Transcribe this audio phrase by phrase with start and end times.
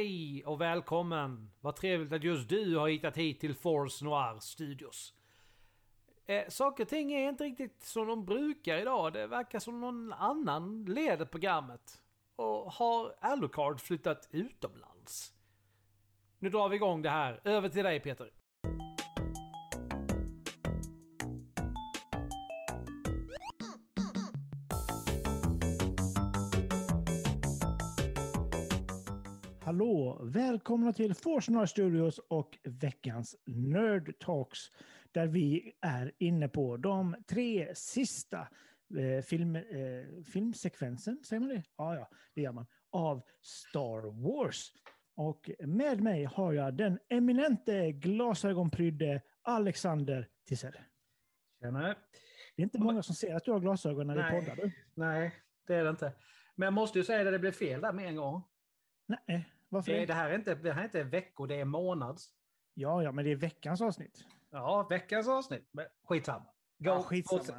[0.00, 1.50] Hej och välkommen!
[1.60, 5.14] Vad trevligt att just du har hittat hit till Force Noir Studios.
[6.26, 9.12] Eh, saker och ting är inte riktigt som de brukar idag.
[9.12, 12.02] Det verkar som någon annan leder programmet.
[12.36, 15.34] Och har Alucard flyttat utomlands?
[16.38, 17.40] Nu drar vi igång det här.
[17.44, 18.30] Över till dig Peter.
[29.70, 30.20] Hallå!
[30.22, 34.58] Välkomna till Force Studios och veckans Nerd Talks
[35.12, 38.48] där vi är inne på de tre sista
[38.98, 41.62] eh, film, eh, filmsekvensen, säger man det?
[41.76, 44.72] Ja, ja, det gör man, av Star Wars.
[45.16, 50.74] Och med mig har jag den eminente glasögonprydde Alexander Tisell.
[51.62, 51.96] Tjena.
[52.56, 54.40] Det är inte många som ser att du har glasögon när Nej.
[54.40, 54.56] du poddar.
[54.56, 54.72] Du.
[54.94, 55.32] Nej,
[55.66, 56.12] det är det inte.
[56.54, 58.42] Men jag måste ju säga att det blev fel där med en gång.
[59.06, 60.06] Nej, varför Det, det?
[60.06, 62.32] det, här är inte, det här är inte veckor, det är månads.
[62.74, 64.24] Ja, ja, men det är veckans avsnitt.
[64.50, 65.68] Ja, veckans avsnitt.
[65.72, 66.44] Men skitsamma.
[66.44, 67.38] Go, Ja, skitsamma.
[67.38, 67.56] fortsätt.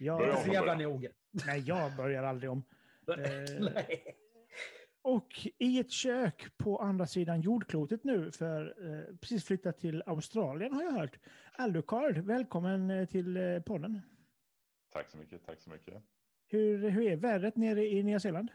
[0.00, 0.46] Ja, Börja Inte om.
[0.46, 1.10] så jävla noga.
[1.46, 2.62] nej, jag börjar aldrig om.
[3.08, 4.16] Eh, Nej.
[5.02, 10.72] Och i ett kök på andra sidan jordklotet nu, för eh, precis flyttat till Australien
[10.72, 11.18] har jag hört.
[11.52, 14.00] Alucard, välkommen eh, till eh, podden.
[14.92, 16.02] Tack så mycket, tack så mycket.
[16.48, 18.48] Hur, hur är vädret nere i Nya Zeeland?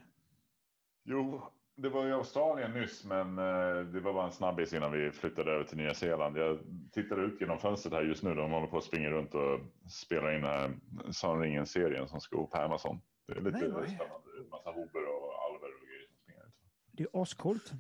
[1.04, 5.12] Jo, det var i Australien nyss, men eh, det var bara en snabbis innan vi
[5.12, 6.38] flyttade över till Nya Zeeland.
[6.38, 6.60] Jag
[6.92, 8.36] tittar ut genom fönstret här just nu.
[8.36, 9.60] De håller på att springa runt och
[9.92, 10.72] spela in den här
[11.12, 13.02] Sagan ringen-serien som ska upp på Amazon.
[13.28, 14.28] Det är lite Nej, vad är- spännande.
[14.44, 16.54] En massa hober och alver och grejer som springer ut.
[16.92, 17.72] Det är ascoolt.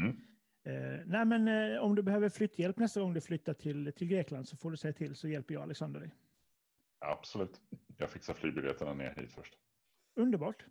[0.00, 0.16] Mm.
[0.66, 4.48] Eh, nej, men eh, om du behöver flytthjälp nästa gång du flyttar till, till Grekland
[4.48, 6.10] så får du säga till så hjälper jag Alexander dig.
[6.98, 7.60] Absolut.
[7.98, 9.54] Jag fixar flygbiljetterna ner hit först.
[10.16, 10.64] Underbart.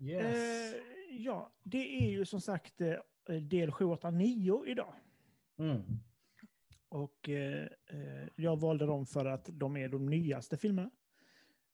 [0.00, 0.74] Yes.
[0.74, 0.80] Eh,
[1.10, 2.94] ja, det är ju som sagt eh,
[3.42, 4.94] del 7, 8, 9 idag.
[5.58, 5.82] Mm.
[6.88, 10.90] Och eh, eh, jag valde dem för att de är de nyaste filmerna.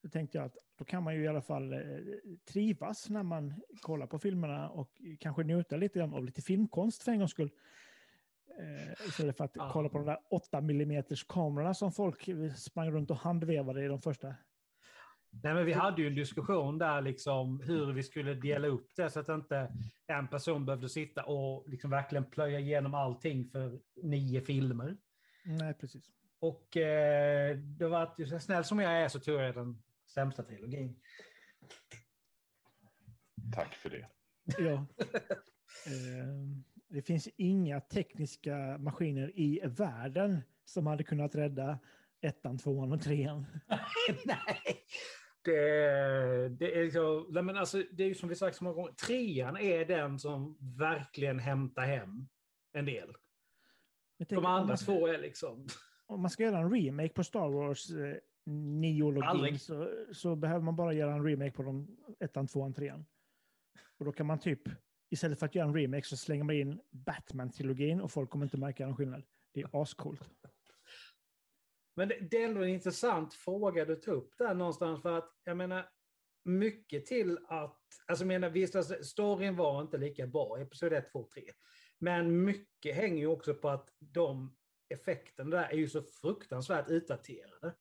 [0.03, 1.81] Då tänkte jag att då kan man ju i alla fall eh,
[2.45, 7.13] trivas när man kollar på filmerna och kanske njuta lite grann av lite filmkonst för
[7.13, 7.51] en gångs skull.
[8.59, 9.71] Eh, istället för att Ja.
[9.73, 14.01] kolla på de där 8 mm kamerorna som folk sprang runt och handvevade i de
[14.01, 14.35] första.
[15.33, 19.11] Nej, men vi hade ju en diskussion där liksom hur vi skulle dela upp det
[19.11, 19.73] så att inte
[20.07, 24.97] en person behövde sitta och liksom verkligen plöja igenom allting för nio filmer.
[25.45, 26.11] Nej, precis.
[26.39, 29.83] Och eh, det var att, så snäll som jag är så tror jag den
[30.15, 30.97] sämsta trilogin.
[33.55, 34.07] Tack för det.
[34.59, 34.87] Ja.
[35.87, 41.79] Eh, det finns inga tekniska maskiner i världen som hade kunnat rädda
[42.21, 43.47] ettan, tvåan och trean.
[44.25, 44.85] Nej,
[45.45, 48.77] det, det är så, nej, men alltså, det är ju som vi sagt så många
[48.77, 52.29] gånger, trean är den som verkligen hämtar hem
[52.73, 53.15] en del.
[54.19, 55.67] Tänker, De andra två är liksom...
[56.07, 60.77] om man ska göra en remake på Star Wars eh, neologin så, så behöver man
[60.77, 63.05] bara göra en remake på de ettan, tvåan, trean.
[63.99, 64.61] Och då kan man typ,
[65.11, 68.57] istället för att göra en remake så slänger man in Batman-trilogin och folk kommer inte
[68.57, 69.23] märka någon skillnad.
[69.55, 70.31] Det är ascoolt.
[71.95, 75.33] Men det, det är ändå en intressant fråga du tar upp där någonstans för att
[75.45, 75.89] jag menar
[76.45, 80.93] mycket till att, alltså jag menar visst, alltså, storyn var inte lika bra i episod
[80.93, 81.43] 1, 2, 3.
[81.99, 84.57] Men mycket hänger ju också på att de
[84.89, 87.75] effekterna där är ju så fruktansvärt utdaterade.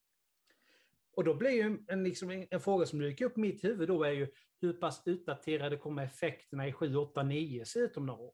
[1.13, 3.63] Och då blir ju en, en, liksom en, en fråga som dyker upp i mitt
[3.63, 4.28] huvud då är ju
[4.62, 8.34] hur pass utdaterade kommer effekterna i 7, 8, 9 se ut om några år?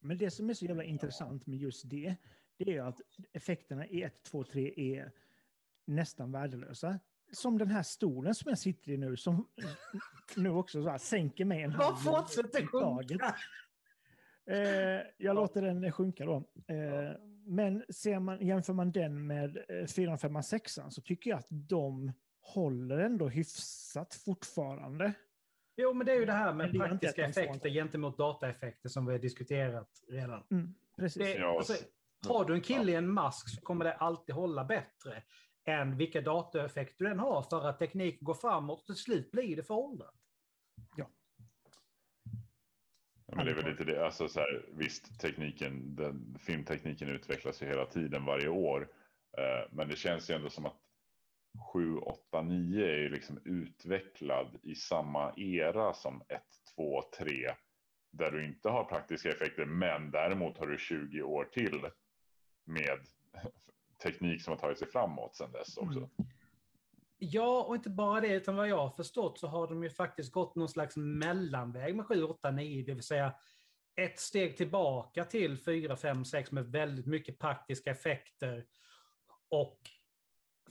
[0.00, 2.16] Men det som är så jävla intressant med just det,
[2.64, 3.00] det är att
[3.32, 5.12] effekterna i 1, 2, 3 är
[5.84, 6.98] nästan värdelösa.
[7.32, 9.48] Som den här stolen som jag sitter i nu, som
[10.36, 13.36] nu också så här sänker mig en Vad halv fortsätter sjunka?
[14.46, 16.36] Eh, jag låter den sjunka då.
[16.66, 17.12] Eh,
[17.46, 21.48] men ser man, jämför man den med eh, 4, 5, 6 så tycker jag att
[21.50, 25.12] de håller ändå hyfsat fortfarande.
[25.76, 29.12] Jo, men det är ju det här med det praktiska effekter gentemot dataeffekter som vi
[29.12, 30.42] har diskuterat redan.
[30.50, 31.22] Mm, precis.
[31.22, 31.74] Det, alltså,
[32.28, 35.22] har du en kille i en mask så kommer det alltid hålla bättre
[35.64, 39.56] än vilka dataeffekter du än har för att tekniken går framåt och till slut blir
[39.56, 40.14] det föråldrat.
[40.96, 41.06] Ja,
[43.36, 47.66] men det är väl lite det, alltså så här, visst tekniken, den, filmtekniken utvecklas ju
[47.66, 48.88] hela tiden varje år.
[49.38, 50.76] Eh, men det känns ju ändå som att
[51.72, 56.42] 7, 8, 9 är ju liksom utvecklad i samma era som 1,
[56.76, 57.54] 2, 3.
[58.12, 61.86] Där du inte har praktiska effekter, men däremot har du 20 år till
[62.70, 62.98] med
[64.02, 65.98] teknik som har tagit sig framåt sedan dess också.
[65.98, 66.10] Mm.
[67.22, 70.32] Ja, och inte bara det, utan vad jag har förstått så har de ju faktiskt
[70.32, 73.34] gått någon slags mellanväg med 7, 8, 9, det vill säga
[73.96, 78.66] ett steg tillbaka till 4, 5, 6 med väldigt mycket praktiska effekter.
[79.48, 79.78] Och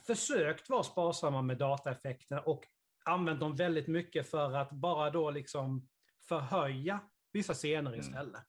[0.08, 2.66] försökt vara sparsamma med dataeffekterna och
[3.06, 5.88] använt dem väldigt mycket för att bara då liksom
[6.28, 7.00] förhöja
[7.32, 8.00] vissa scener Mm.
[8.00, 8.44] istället.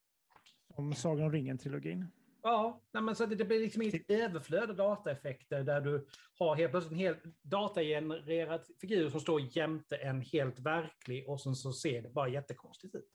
[0.74, 2.06] Som Sagan om ringen-trilogin.
[2.42, 6.06] Ja, men så det blir liksom inget överflöd av dataeffekter där du
[6.38, 11.54] har helt plötsligt en helt datagenererad figur som står jämte en helt verklig och sen
[11.54, 13.08] så ser det bara jättekonstigt ut.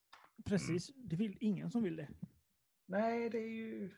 [0.46, 2.10] Precis, det vill ingen som vill det.
[2.88, 3.92] Nej, det är ju,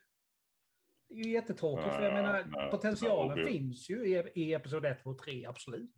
[1.10, 1.96] det är ju jättetråkigt.
[1.96, 5.46] För jag Ja, menar, nej, potentialen finns ju i, i episod 1, 2 och 3,
[5.46, 5.96] absolut.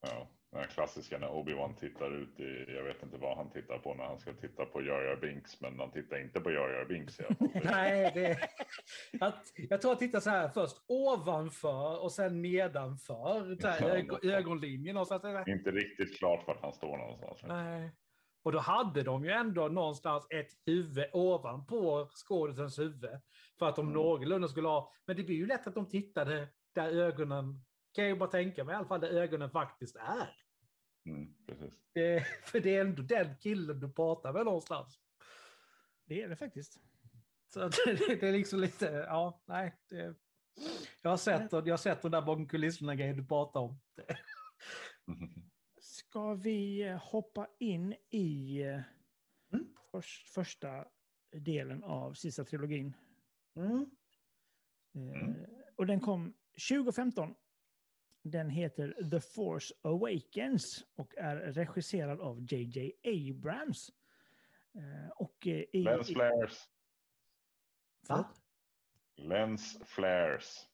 [0.00, 3.78] Ja, den här klassiska när Obi-Wan tittar ut i, jag vet inte vad han tittar
[3.78, 6.68] på när han ska titta på Jar Jar Binks, men han tittar inte på Jar
[6.68, 7.48] Jar Binks i alla fall.
[7.64, 8.38] Nej, det,
[9.20, 14.96] att, jag tror att titta så här först ovanför och sen nedanför så här, ögonlinjen.
[14.96, 17.40] Och så att, Inte riktigt klart vart han står någonstans.
[17.48, 17.90] nej.
[18.42, 23.10] Och då hade de ju ändå någonstans ett huvud ovanpå skådisens huvud.
[23.58, 23.94] För att de Mm.
[23.94, 24.92] någorlunda skulle ha...
[25.06, 27.64] Men det blir ju lätt att de tittade där ögonen,
[27.94, 30.28] kan jag ju bara tänka mig i alla fall, där ögonen faktiskt är.
[31.06, 31.34] Mm.
[31.92, 35.00] Det, för det är ändå den killen du pratar med någonstans.
[36.04, 36.80] Det är det faktiskt.
[37.54, 39.76] Så det, det är liksom lite, ja, nej.
[39.88, 40.14] Det,
[41.02, 43.80] jag, har sett, jag har sett de där bakom kulisserna grejer du pratar om.
[43.96, 44.18] Det,
[45.80, 48.80] Ska vi eh, hoppa in i eh,
[49.52, 49.74] Mm.
[49.90, 50.84] förs- första
[51.32, 52.96] delen av sista trilogin?
[53.56, 53.72] mm.
[53.72, 53.86] Eh,
[54.94, 55.44] Mm.
[55.76, 56.34] Och den kom
[56.68, 57.34] 2015.
[58.22, 63.90] Den heter The Force Awakens och är regisserad av JJ Abrams.
[64.74, 65.82] Eh, Och eh, i...
[65.82, 66.68] Lens flares.
[68.08, 68.30] Va?
[69.16, 70.68] Lens flares.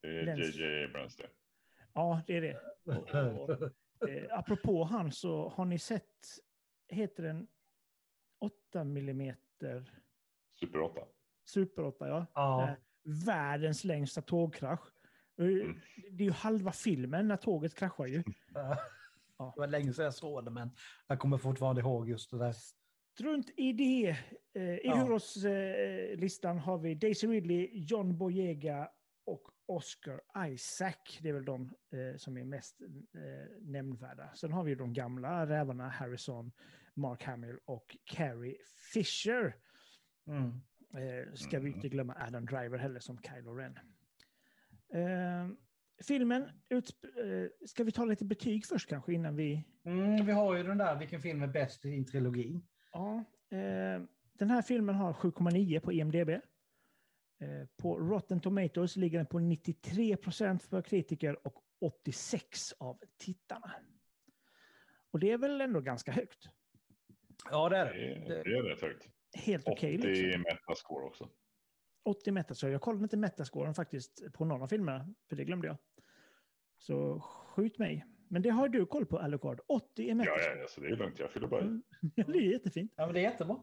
[0.00, 1.30] Det är JJ Abrams det.
[1.92, 2.60] Ja, det är det.
[2.84, 3.14] Och,
[4.00, 6.26] och, eh, apropå han så har ni sett,
[6.88, 7.48] heter den
[8.38, 10.00] 8 millimeter
[10.50, 11.00] Super 8.
[11.44, 12.26] Super 8, ja.
[12.34, 12.68] Ja.
[12.68, 12.74] Eh,
[13.26, 14.92] Världens längsta tågkrasch.
[15.40, 15.80] Mm.
[16.12, 18.22] Det är ju halva filmen när tåget kraschar ju.
[19.38, 19.52] Ja.
[19.54, 20.70] Det var länge sedan jag såg det, men
[21.06, 22.54] jag kommer fortfarande ihåg just det där.
[23.14, 24.08] Strunt i det.
[24.54, 24.94] Eh, I Ja.
[24.94, 28.90] huvudrollslistan har vi Daisy Ridley, John Boyega
[29.26, 30.94] och Oscar Isaac.
[31.20, 32.88] Det är väl de eh, som är mest eh,
[33.60, 34.32] nämnvärda.
[34.34, 36.52] Sen har vi de gamla rävarna Harrison,
[36.94, 38.56] Mark Hamill och Carrie
[38.92, 39.54] Fisher.
[40.26, 40.44] Mm.
[40.94, 41.74] Eh, ska vi Mm.
[41.74, 43.78] inte glömma Adam Driver heller som Kylo Ren.
[44.94, 45.48] Eh,
[46.02, 49.64] filmen, utsp- eh, ska vi ta lite betyg först kanske innan vi...
[49.84, 52.60] Mm, vi har ju den där, vilken film är bäst i din trilogi?
[52.92, 56.28] Ja, eh, den här filmen har 7,9 på IMDB.
[56.30, 63.72] Eh, på Rotten Tomatoes ligger den på 93 procent för kritiker och 86 av tittarna.
[65.10, 66.48] Och det är väl ändå ganska högt.
[67.50, 67.94] Ja, det är Det
[68.28, 68.40] det.
[68.40, 68.58] är, det.
[68.58, 69.08] är rätt högt.
[69.34, 69.94] Helt 80 okej.
[69.94, 70.42] i liksom.
[70.42, 71.28] metascore också.
[72.04, 72.72] 80 metascore.
[72.72, 75.76] Jag kollade inte metascoren faktiskt på någon av filmerna, för det glömde jag.
[76.78, 78.06] Så skjut mig.
[78.28, 79.60] Men det har du koll på, Alucard.
[79.68, 80.58] 80 i Ja, metascore.
[80.60, 81.18] ja, så det är lugnt.
[81.18, 81.64] Jag fyller bara i.
[81.64, 81.82] Mm.
[82.14, 82.92] Ja, det är jättefint.
[82.96, 83.56] Ja, men det är jättebra.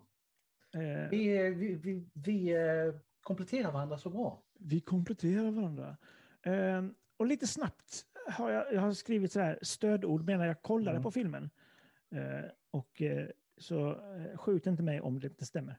[0.74, 4.44] Eh, Vi, eh, vi, vi, vi eh, kompletterar varandra så bra.
[4.60, 5.98] Vi kompletterar varandra.
[6.42, 6.86] Eh,
[7.18, 11.04] och lite snabbt har jag, jag har skrivit så här stödord medan jag kollade Mm.
[11.04, 11.50] på filmen.
[12.12, 13.28] Eh, och eh,
[13.58, 14.00] så
[14.36, 15.78] skjut inte mig om det inte stämmer.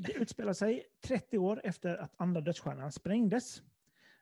[0.00, 3.62] Det utspelar sig 30 år efter att andra dödsstjärnan sprängdes.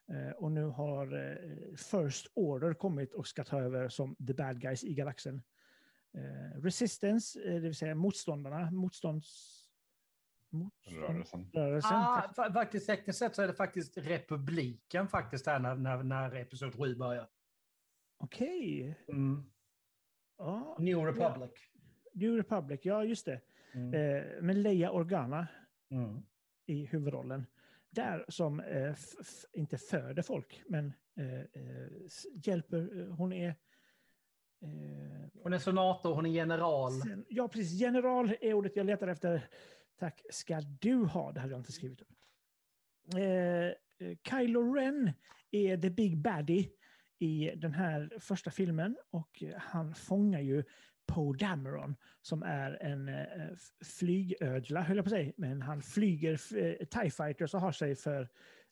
[0.09, 4.61] Eh, och nu har eh, First Order kommit och ska ta över som the bad
[4.61, 5.43] guys i galaxen.
[6.15, 9.59] Eh, Resistance, det vill säga motståndarna, motstånds...
[10.85, 11.51] Rörelsen.
[11.53, 11.91] Rörelsen.
[11.95, 16.35] Ah, fa- faktiskt, tekniskt sett så är det faktiskt republiken faktiskt här när, när, när
[16.37, 17.29] episod 7 börjar.
[18.19, 18.99] Okej.
[19.09, 19.45] Mm.
[20.39, 21.51] Ja, New Republic.
[22.15, 23.41] New Republic, ja just det.
[23.75, 23.95] Mm.
[23.95, 25.47] Eh, med Leia Organa
[25.93, 26.23] Mm.
[26.67, 27.47] i huvudrollen.
[27.91, 28.95] Där som, eh,
[29.53, 31.89] inte föder folk, men eh, eh,
[32.47, 33.49] hjälper, eh, hon är...
[33.49, 36.93] Eh, Hon är senator, hon är general.
[36.93, 37.81] sen, ja, precis.
[37.81, 39.49] General är ordet jag letar efter.
[39.99, 42.09] Tack ska du ha, det hade jag inte skrivit upp.
[44.29, 45.11] Kylo Ren
[45.51, 46.71] är the big baddie
[47.19, 50.65] i den här första filmen och han fångar ju
[51.07, 53.49] Poe Dameron som är en eh,
[53.99, 55.33] flygödla, höll jag på att säga.
[55.37, 58.29] Men han flyger eh, TIE Fighters och har sig för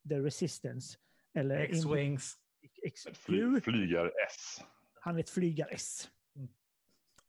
[0.09, 0.99] The Resistance.
[1.35, 2.37] Eller X-Wings.
[3.15, 4.61] Fly, flygar-S.
[5.01, 6.11] han är ett flygar-S.
[6.37, 6.49] Mm.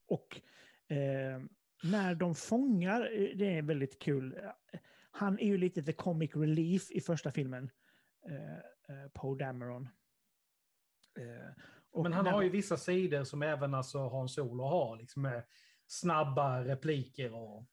[0.07, 0.41] Och
[0.87, 1.41] eh,
[1.83, 4.37] när de fångar, eh, det är väldigt kul.
[4.43, 4.79] eh,
[5.11, 7.69] Han är ju lite the comic relief i första filmen.
[8.29, 8.53] Eh,
[8.95, 9.89] eh, Poe Dameron.
[11.91, 14.97] Och Men han har ju vissa sidor som även alltså Hans Solo har.
[14.97, 15.43] Liksom med
[15.87, 17.65] snabba repliker och...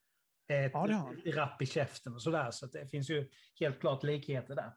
[0.47, 2.51] ett Ja, rapp i käften och sådär.
[2.51, 4.71] Så att det finns ju helt klart likheter där.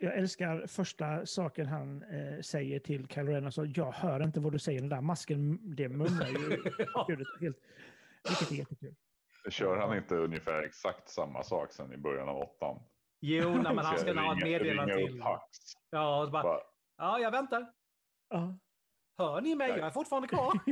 [0.00, 3.44] Jag älskar första saken han eh, säger till Kylo Ren.
[3.44, 4.80] Alltså, jag hör inte vad du säger.
[4.80, 6.62] Den där masken, det mumlar ju.
[6.94, 7.06] Ja.
[7.40, 7.58] helt,
[8.28, 8.94] vilket är jättekul.
[9.50, 12.82] Kör han inte ungefär exakt samma sak sen i början av åttan?
[13.20, 15.22] Jo, nej, men han ska ha ett meddelande till.
[15.90, 16.60] Ja, och så bara, Bara,
[16.98, 17.72] ja, jag väntar.
[18.28, 18.58] Ja.
[19.18, 19.68] Hör ni mig?
[19.68, 20.52] Jag är fortfarande kvar.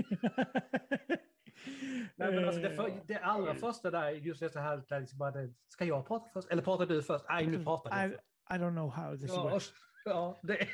[2.17, 5.19] Nej, men alltså det, för, Eh, det allra första där, just det här, där liksom
[5.19, 6.51] bara, det, ska jag prata först?
[6.51, 7.25] Eller pratar du först?
[7.29, 8.25] Nej, nu pratar I, du först.
[8.51, 9.73] I don't know how this Ja, works.
[10.05, 10.69] ja, det,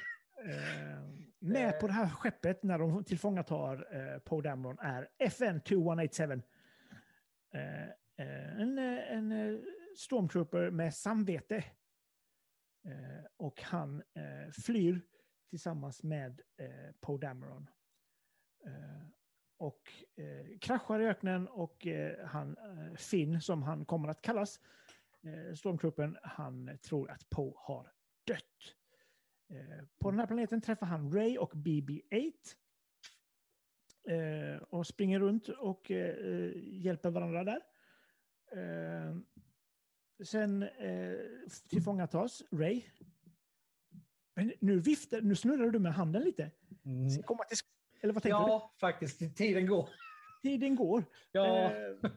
[0.44, 1.02] Eh,
[1.38, 6.42] med på det här skeppet när de tillfångatar eh, Poe Dameron är FN 2187.
[7.54, 7.82] Eh,
[8.26, 9.60] eh, en eh, en eh,
[9.98, 11.56] stormtrooper med samvete.
[12.86, 15.00] Eh, och han eh, flyr
[15.52, 17.70] tillsammans med eh, Poe Dameron.
[18.66, 19.06] Eh,
[19.56, 24.60] och eh, kraschar i öknen och eh, han, eh, Finn, som han kommer att kallas,
[25.22, 27.92] eh, stormtruppen, han tror att Poe har
[28.26, 28.76] dött.
[29.50, 32.32] Eh, På den här planeten träffar han Ray och BB-8.
[34.08, 37.60] Eh, och springer runt och eh, eh, hjälper varandra där.
[38.52, 39.16] Eh,
[40.24, 41.18] sen eh,
[41.68, 42.82] tillfångatas Ray.
[44.34, 46.50] Men nu viftar, nu snurrar du med handen lite.
[46.84, 47.22] mm.
[47.22, 47.58] Komma till,
[48.00, 49.36] eller vad tänker Ja, faktiskt.
[49.36, 49.88] Tiden går.
[50.42, 50.48] du?
[50.48, 51.04] Tiden går.
[51.32, 51.46] Ja.
[51.70, 51.70] Eh,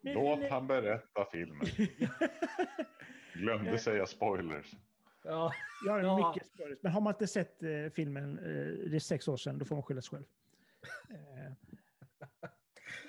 [0.00, 1.66] men- Låt han berätta filmen.
[3.34, 4.72] Glömde säga spoilers.
[5.24, 5.52] ja.
[5.86, 6.32] Ja, det är Ja.
[6.34, 6.78] mycket spoilers.
[6.82, 9.76] Men har man inte sett eh, filmen, eh, det är sex år sedan, då får
[9.76, 10.24] man skylla sig själv.
[11.10, 11.52] Eh,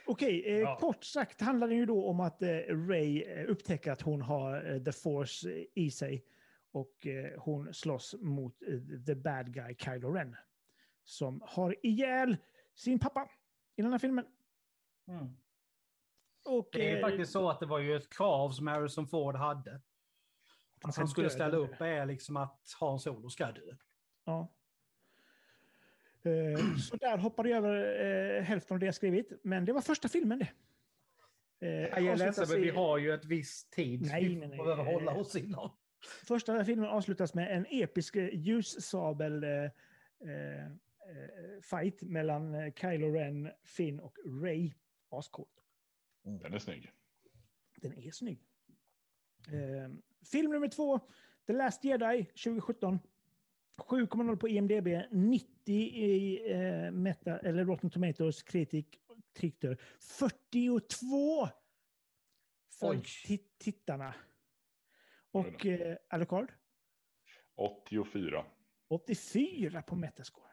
[0.05, 0.77] Okej, eh, Ja.
[0.79, 2.49] kort sagt handlar det ju då om att eh,
[2.87, 6.23] Ray eh, upptäcker att hon har eh, the force eh, i sig.
[6.71, 10.35] Och eh, hon slåss mot eh, the bad guy Kylo Ren.
[11.03, 12.37] Som har ihjäl
[12.75, 13.29] sin pappa
[13.75, 14.25] i den här filmen.
[15.07, 15.37] Mm.
[16.45, 19.35] Och, Det är eh, faktiskt så att det var ju ett krav som Harrison Ford
[19.35, 19.81] hade.
[20.83, 23.75] Att han skulle döden ställa upp är liksom att Han Solo ska dö.
[24.25, 24.47] Ja.
[26.23, 29.31] Eh, så där hoppade jag över hälften av det jag skrivit.
[29.43, 30.51] Men det var första filmen det.
[31.59, 34.57] Eh, Jag är ledsen, men vi har ju ett visst tid Nej, vi nej, nej.
[34.57, 35.71] behöver hålla oss inom.
[36.27, 40.71] Första filmen avslutas med en episk eh, ljussabel eh, eh, eh,
[41.61, 44.73] fight mellan Kylo Ren, Finn och Ray.
[45.09, 45.63] Ascoolt.
[46.23, 46.91] Den är snygg.
[47.75, 48.39] Den är snygg.
[49.47, 49.89] Eh,
[50.31, 50.99] film nummer två,
[51.47, 52.99] The Last Jedi 2017.
[53.77, 58.99] 7,0 på IMDB, 90 i eh, meta, eller Rotten Tomatoes kritik
[59.33, 61.47] tyckte 42
[62.79, 63.01] för
[63.57, 64.13] tittarna.
[65.31, 66.51] Och eh, Alucard,
[67.55, 68.45] 84.
[68.89, 70.51] 84 på Metascore.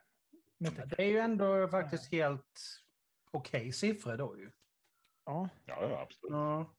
[0.59, 0.97] Metacritic.
[0.97, 2.61] Det är ju ändå faktiskt helt
[3.31, 4.51] okej siffror då ju.
[5.25, 6.33] Ja, Ja, ja absolut.
[6.33, 6.75] Ja.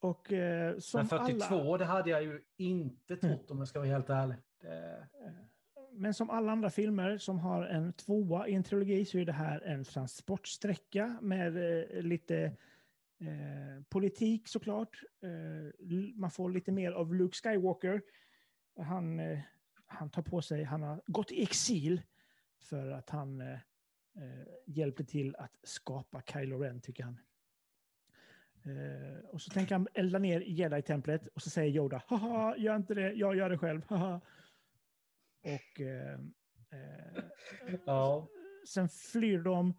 [0.00, 1.78] och eh, som Men 42, alla...
[1.78, 4.36] det hade jag ju inte trott om jag ska vara helt ärlig.
[4.60, 5.08] Det...
[5.92, 9.32] Men som alla andra filmer som har en tvåa i en trilogi så är det
[9.32, 12.56] här en transportsträcka med eh, lite
[13.28, 15.02] eh, politik såklart.
[15.22, 18.02] Eh, man får lite mer av Luke Skywalker.
[18.76, 19.38] Han, eh,
[19.86, 22.02] han tar på sig, han har gått i exil
[22.62, 23.52] för att han eh,
[24.16, 27.18] eh, hjälpte till att skapa Kylo Ren tycker han.
[29.32, 33.12] Och så tänker han elda ner Jedi-templet och så säger Yoda, haha, gör inte det,
[33.12, 34.20] jag gör det själv, haha.
[35.42, 35.80] Och
[37.86, 38.28] Ja.
[38.68, 39.74] sen flyr de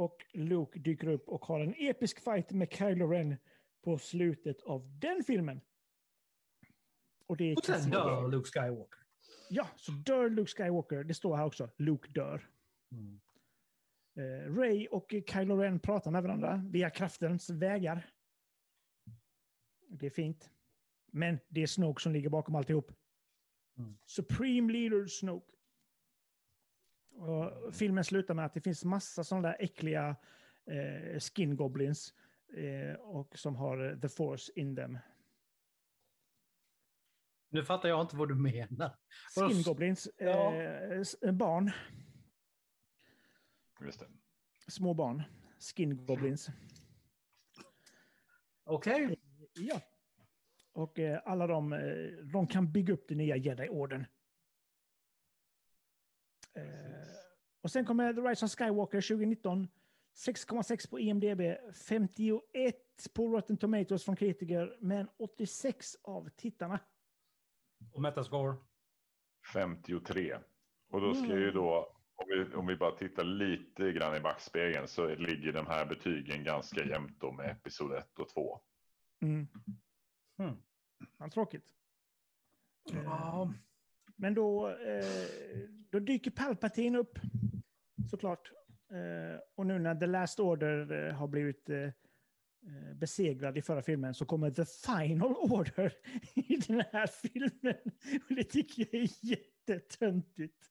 [0.00, 3.36] och Luke dyker upp och har en episk fight med Kylo Ren
[3.84, 5.60] på slutet av den filmen.
[7.26, 9.00] Och det är Och sen dör Luke Skywalker.
[9.50, 11.04] Ja, så dör Luke Skywalker.
[11.04, 11.70] Det står här också.
[11.76, 12.50] Luke dör.
[12.92, 13.20] Mm.
[14.16, 18.10] Eh, Ray och Kylo Ren pratar med varandra via kraftens vägar.
[19.88, 20.50] Det är fint.
[21.12, 22.92] Men det är Snoke som ligger bakom alltihop.
[23.78, 23.98] Mm.
[24.06, 25.52] Supreme Leader Snoke.
[27.10, 30.16] Och filmen slutar med att det finns massa sådana där äckliga
[30.66, 32.14] eh, skin goblins
[32.56, 34.98] eh, och som har eh, the force in them.
[37.48, 38.96] Nu fattar jag inte vad du menar.
[39.34, 40.54] Skin goblins, Ja.
[40.54, 41.70] eh, barn,
[43.80, 44.06] Just det.
[44.68, 45.22] små barn.
[45.58, 46.48] Skin goblins.
[48.64, 49.20] Okej.
[49.54, 49.80] Ja.
[50.72, 54.06] Och eh, alla de, eh, de kan bygga upp den nya Jedi-orden.
[56.54, 56.99] Eh,
[57.60, 59.68] och sen kommer The Rise of Skywalker 2019.
[60.14, 61.40] 6,6 på IMDB,
[61.88, 62.74] 51
[63.14, 66.80] på Rotten Tomatoes från kritiker, men 86 av tittarna.
[67.92, 68.56] Och Metascore.
[69.52, 70.38] 53.
[70.90, 74.88] Och då ska ju då, om vi, om vi bara tittar lite grann i backspegeln
[74.88, 78.60] så ligger de här betygen ganska jämnt då med episod 1 och 2.
[79.20, 79.48] Mm.
[80.36, 80.56] Hmm.
[81.18, 81.74] Ja, tråkigt.
[82.92, 83.52] Ja.
[84.20, 85.04] Men då, eh,
[85.90, 87.18] då dyker Palpatine upp,
[88.10, 88.52] såklart.
[88.92, 91.70] Eh, och nu när The Last Order eh, har blivit
[92.94, 95.92] besegrad i förra filmen så kommer The Final Order
[96.34, 97.80] i den här filmen.
[98.28, 100.70] Och det tycker jag är jättetöntigt.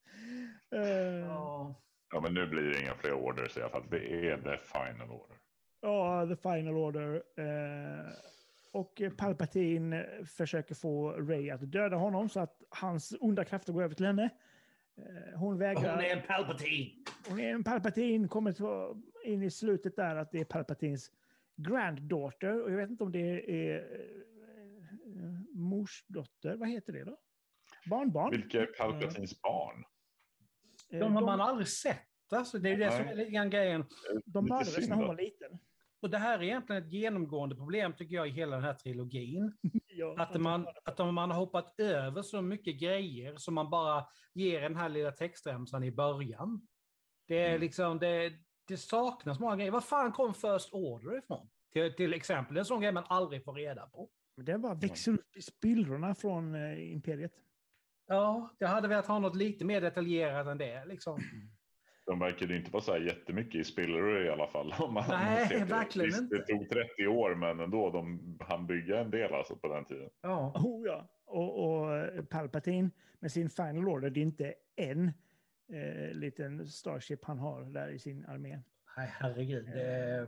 [0.69, 1.75] Ja.
[2.11, 3.89] Ja, men nu blir det inga fler orders i alla fall.
[3.89, 5.37] Det är the final order.
[5.81, 7.23] Ja, The Final Order.
[8.71, 13.95] Och Palpatine försöker få Ray att döda honom så att hans onda krafter går över
[13.95, 14.29] till henne.
[14.97, 15.95] Eh, hon vägrar.
[15.95, 16.91] Hon är en Palpatine.
[17.29, 18.55] Hon är en Palpatine, kommer
[19.25, 21.11] in i slutet där att det är Palpatines
[21.55, 22.63] granddaughter.
[22.63, 23.19] Och jag vet inte om det
[23.51, 23.83] är eh,
[25.53, 26.55] morsdotter.
[26.55, 27.17] Vad heter det då?
[27.89, 28.31] Barnbarn?
[28.31, 29.83] Vilka är Palpatines barn?
[30.89, 32.05] Eh, De har man aldrig sett.
[32.31, 33.85] Alltså, det är ju det som är lite grann grejen.
[34.25, 35.59] de lite mördades när hon var liten.
[36.01, 39.53] Och det här är egentligen ett genomgående problem tycker jag i hela den här trilogin.
[39.91, 44.61] Ja, Att man, att man har hoppat över så mycket grejer som man bara ger
[44.61, 46.67] den här lilla textremsan i början.
[47.27, 47.61] Det är Mm.
[47.61, 48.33] liksom, det,
[48.67, 49.71] det saknas många grejer.
[49.71, 51.49] Var fan kom First Order ifrån?
[51.73, 54.09] Till, till exempel, en sån grej man aldrig får reda på.
[54.37, 57.33] Det bara växer upp i spillrorna från eh, Imperiet.
[58.07, 60.85] Ja, jag hade velat ha något lite mer detaljerat än det.
[60.85, 61.19] Liksom.
[62.09, 64.73] De verkade inte vara så här jättemycket i spillror i alla fall.
[64.79, 66.35] Om man Nej, ser verkligen Visst, inte.
[66.35, 67.89] Det tog 30 år, men ändå.
[67.89, 70.09] De hann bygga en del alltså på den tiden.
[70.21, 70.53] Ja.
[70.55, 71.09] Oh, ja.
[71.25, 75.11] och, och eh, Palpatine med sin Final Order, det är inte en
[75.73, 78.59] eh, liten Starship han har där i sin armé.
[78.97, 79.69] Nej, herregud.
[79.69, 80.27] Är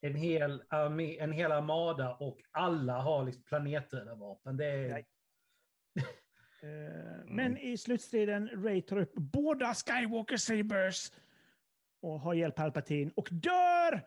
[0.00, 4.56] en hel, armé, en hel armada och alla har liksom planetdödarvapen.
[4.56, 4.88] Det är...
[4.88, 5.06] Nej.
[6.64, 11.12] Eh, Men i slutstriden, Ray tar upp båda Skywalker Sabers
[12.00, 14.02] och har hjälp Palpatine och dör!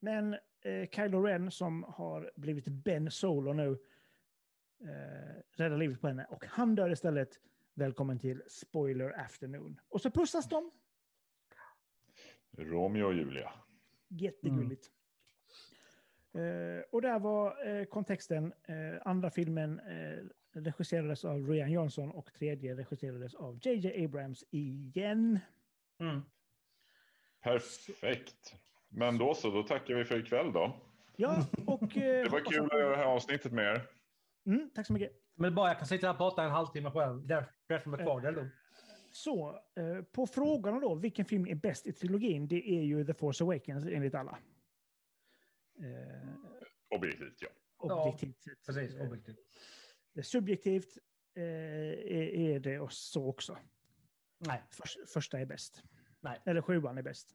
[0.00, 3.78] Men eh, Kylo Ren som har blivit Ben Solo nu
[4.80, 7.40] eh, räddar livet på henne och han dör istället.
[7.74, 9.80] Välkommen till Spoiler Afternoon.
[9.88, 10.70] Och så pussas de.
[12.58, 13.52] Romeo och Julia.
[14.08, 14.90] Jättegulligt.
[16.34, 18.52] Eh, och där var eh, kontexten.
[18.62, 19.80] Eh, andra filmen
[20.56, 25.38] regisserades av Rian Johnson och tredje regisserades av JJ Abrams igen.
[26.00, 26.20] Mm.
[27.42, 28.54] Perfekt.
[28.88, 30.76] Men då så, då tackar vi för ikväll då.
[31.16, 31.96] Ja, och...
[31.96, 33.82] Eh, Det var kul att- göra det här avsnittet med er.
[34.46, 35.12] Mm, tack så mycket.
[35.34, 37.26] Men bara jag kan sitta här och prata en halvtimme själv.
[37.26, 38.52] Det det som är kvar, det är lugnt.
[39.12, 42.48] Så, eh, på frågan då, vilken film är bäst i trilogin?
[42.48, 44.38] Det är ju The Force Awakens enligt alla.
[45.78, 46.28] Eh,
[46.88, 47.48] Objektivt, ja.
[47.78, 48.66] objektivt sett.
[48.66, 49.36] Precis, Eh, objektivt.
[50.16, 50.98] Det subjektivt
[51.36, 53.58] eh, är, är det och så också.
[54.38, 55.82] Nej, Förs- första är bäst.
[56.20, 56.40] Nej.
[56.46, 57.30] Eller sjuan är bäst.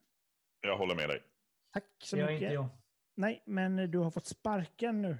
[0.61, 1.23] Jag håller med dig.
[1.73, 2.41] Tack så gör mycket.
[2.41, 2.69] inte jag.
[3.15, 5.17] Nej, men du har fått sparken nu.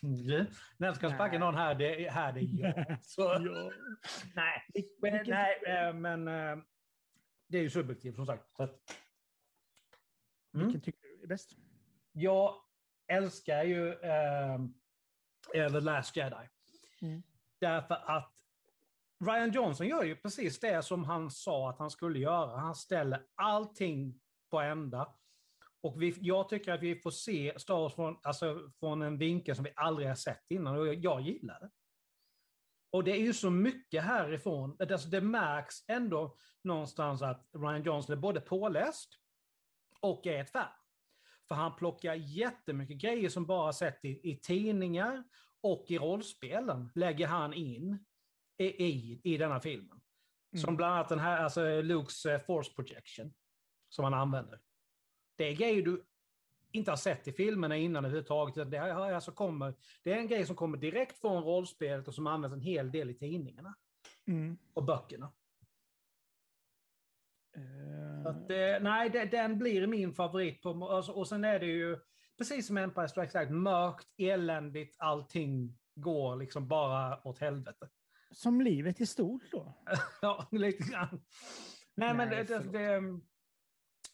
[0.00, 0.46] Du,
[0.76, 1.38] när ska sparka Nej.
[1.38, 2.96] någon här, det är, här det är jag.
[3.02, 3.72] Så, Ja.
[4.34, 4.62] nej,
[5.02, 6.64] men, Vilken- nej, eh, men eh,
[7.48, 8.56] det är ju subjektivt som sagt.
[8.56, 8.80] Så att,
[10.54, 10.66] Mm.
[10.66, 11.50] Vilken tycker du är bäst?
[12.12, 12.54] Jag
[13.06, 14.58] älskar ju eh,
[15.52, 16.48] The Last Jedi.
[17.02, 17.22] Mm.
[17.60, 18.34] Därför att
[19.24, 22.56] Ryan Johnson gör ju precis det som han sa att han skulle göra.
[22.56, 25.14] Han ställer allting på ända.
[25.80, 29.56] Och vi, jag tycker att vi får se Star Wars från, alltså, från en vinkel
[29.56, 30.76] som vi aldrig har sett innan.
[30.76, 31.70] Och jag, jag gillar det.
[32.90, 34.76] Och det är ju så mycket härifrån.
[34.78, 39.18] Alltså, det märks ändå någonstans att Ryan Johnson är både påläst
[40.00, 40.72] och är ett fan.
[41.48, 45.24] För han plockar jättemycket grejer som bara sett i, i tidningar
[45.62, 48.04] och i rollspelen lägger han in
[48.58, 50.00] i, i, i denna filmen.
[50.56, 50.76] Som Mm.
[50.76, 53.34] bland annat den här, alltså Lukes eh, force projection
[53.88, 54.60] som han använder.
[55.36, 56.04] Det är grejer du
[56.72, 58.70] inte har sett i filmerna innan överhuvudtaget.
[58.70, 62.26] Det, här, alltså kommer, det är en grej som kommer direkt från rollspelet och som
[62.26, 63.74] används en hel del i tidningarna
[64.26, 64.58] Mm.
[64.74, 65.32] och böckerna.
[68.22, 70.62] Så att, eh, nej, det, den blir min favorit.
[70.62, 71.98] På, alltså, och sen är det ju,
[72.38, 77.88] precis som Empire Strikes Back, mörkt, eländigt, allting går liksom bara åt helvete.
[78.30, 79.74] Som livet i stort då?
[80.22, 81.20] Ja, lite grann.
[81.94, 83.20] Nej, men Nej, det, det, det,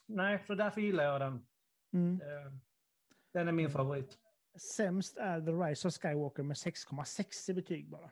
[0.06, 1.46] Nej, så därför gillar jag den.
[1.92, 2.20] Mm.
[2.20, 2.52] Eh,
[3.32, 4.18] Den är min favorit.
[4.76, 8.10] Sämst är The Rise of Skywalker med 6,6 i betyg bara.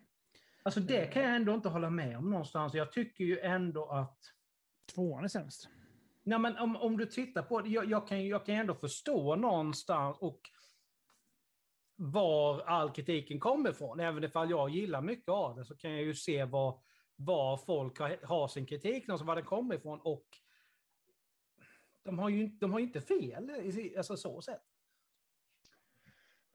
[0.63, 2.75] Alltså det kan jag ändå inte hålla med om någonstans.
[2.75, 4.19] Jag tycker ju ändå att...
[4.95, 5.69] Tvåan är sämst.
[6.23, 9.37] Nej, men om, om du tittar på det, jag, jag, kan, jag kan ändå förstå
[9.37, 10.41] någonstans och
[11.97, 14.01] var all kritiken kommer ifrån.
[14.01, 16.81] Även ifall jag gillar mycket av det så kan jag ju se var,
[17.17, 20.01] var folk har, har sin kritik, någonstans, var den kommer ifrån.
[20.01, 20.27] Och
[22.03, 23.51] de har ju, inte- de har ju inte fel,
[23.97, 24.63] alltså så sett.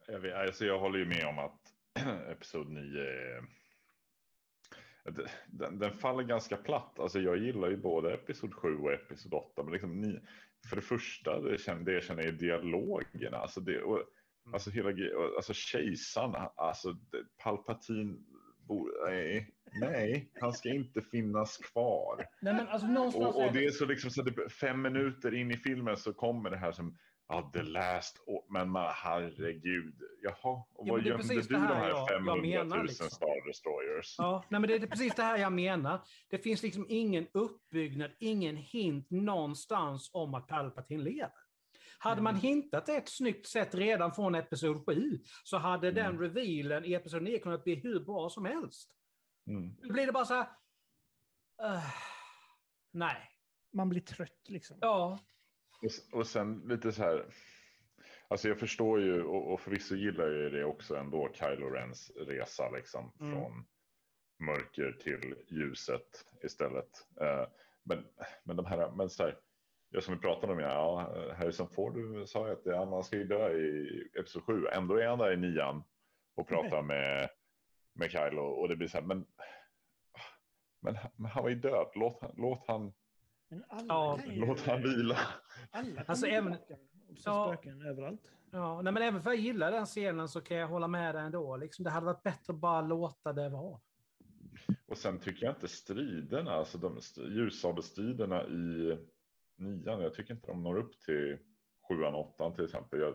[0.07, 1.73] Jag, vet, alltså jag håller ju med om att
[2.29, 3.43] Episod 9 är...
[5.47, 6.99] Den, den, faller ganska platt.
[6.99, 9.63] Alltså jag gillar ju både Episod 7 och Episod 8.
[9.63, 10.19] Men liksom ni,
[10.69, 13.37] för det första, det, känner, det jag känner är dialogerna.
[13.37, 14.53] Alltså, det, och, mm.
[14.53, 14.89] alltså hela
[15.37, 16.95] alltså kejsaren, alltså
[17.43, 18.17] Palpatine
[19.05, 19.49] nej,
[19.81, 22.25] nej, han ska inte finnas kvar.
[22.41, 25.57] Nej, men alltså, och, och det är så liksom så det, fem minuter in i
[25.57, 26.97] filmen så kommer det här som
[27.29, 28.17] Ja, the last...
[28.49, 30.01] Men man, herregud.
[30.21, 33.09] Jaha, och vad gömde du de här jag, 500 jag 000 liksom.
[33.09, 34.15] Star Destroyers?
[34.17, 36.01] Ja, nej, men det är precis det här jag menar.
[36.29, 41.31] Det finns liksom ingen uppbyggnad, ingen hint någonstans om att Palpatine lever.
[41.99, 42.41] Hade man mm.
[42.41, 46.03] hintat ett snyggt sätt redan från Episod 7 så hade mm.
[46.03, 48.91] den revealen i Episod 9 kunnat bli hur bra som helst.
[49.47, 49.75] Mm.
[49.79, 50.47] Nu blir det bara så här...
[51.63, 51.83] Uh,
[52.91, 53.31] nej.
[53.73, 54.77] Man blir trött liksom.
[54.81, 55.19] Ja.
[55.81, 57.25] Och, och sen lite så här.
[58.27, 62.69] Alltså jag förstår ju och, och förvisso gillar jag det också ändå Kylo Rens resa
[62.69, 63.33] liksom mm.
[63.33, 63.65] från
[64.39, 67.07] mörker till ljuset istället.
[67.21, 67.47] Uh,
[67.83, 68.05] men,
[68.43, 69.37] men de här, men så här,
[69.89, 70.99] jag som vi pratade om, ja,
[71.37, 74.67] Harrison Ford du sa ju att det, han ska ju dö i Episod 7.
[74.67, 75.83] Ändå är han där i nian
[76.35, 77.29] och pratar med,
[77.93, 79.25] med Kylo och det blir så här, men,
[80.79, 82.93] men, men han var ju död, låt, låt han
[83.49, 84.19] men alla ja.
[84.25, 85.17] ju, Låt han vila.
[85.71, 86.57] Alla alltså, även,
[87.23, 88.31] ja, spöken överallt.
[88.51, 91.15] Ja, nej, men även för att jag gillar den scenen så kan jag hålla med
[91.15, 91.57] dig ändå.
[91.57, 93.79] Liksom, det hade varit bättre att bara låta det vara.
[94.87, 98.97] Och sen tycker jag inte striderna, alltså de ljussabelstriderna i
[99.55, 101.37] nian, jag tycker inte de når upp till
[101.87, 102.99] sjuan och åttan till exempel.
[102.99, 103.13] Jag,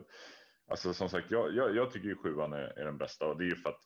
[0.68, 3.44] alltså som sagt, jag, jag, jag tycker ju sjuan är, är den bästa och det
[3.44, 3.80] är ju för att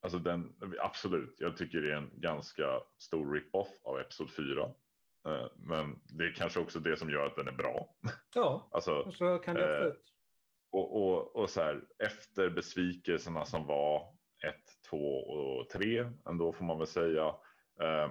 [0.00, 4.70] Alltså den, absolut, jag tycker det är en ganska stor rip-off av Episod 4.
[5.26, 7.96] Eh, men det är kanske också det som gör att den är bra.
[8.34, 10.14] Ja, alltså, så kan det eh, absolut.
[10.70, 14.54] Och, och, och så här, efter besvikelserna som var 1,
[14.90, 17.34] 2 och 3, ändå får man väl säga.
[17.82, 18.10] Eh,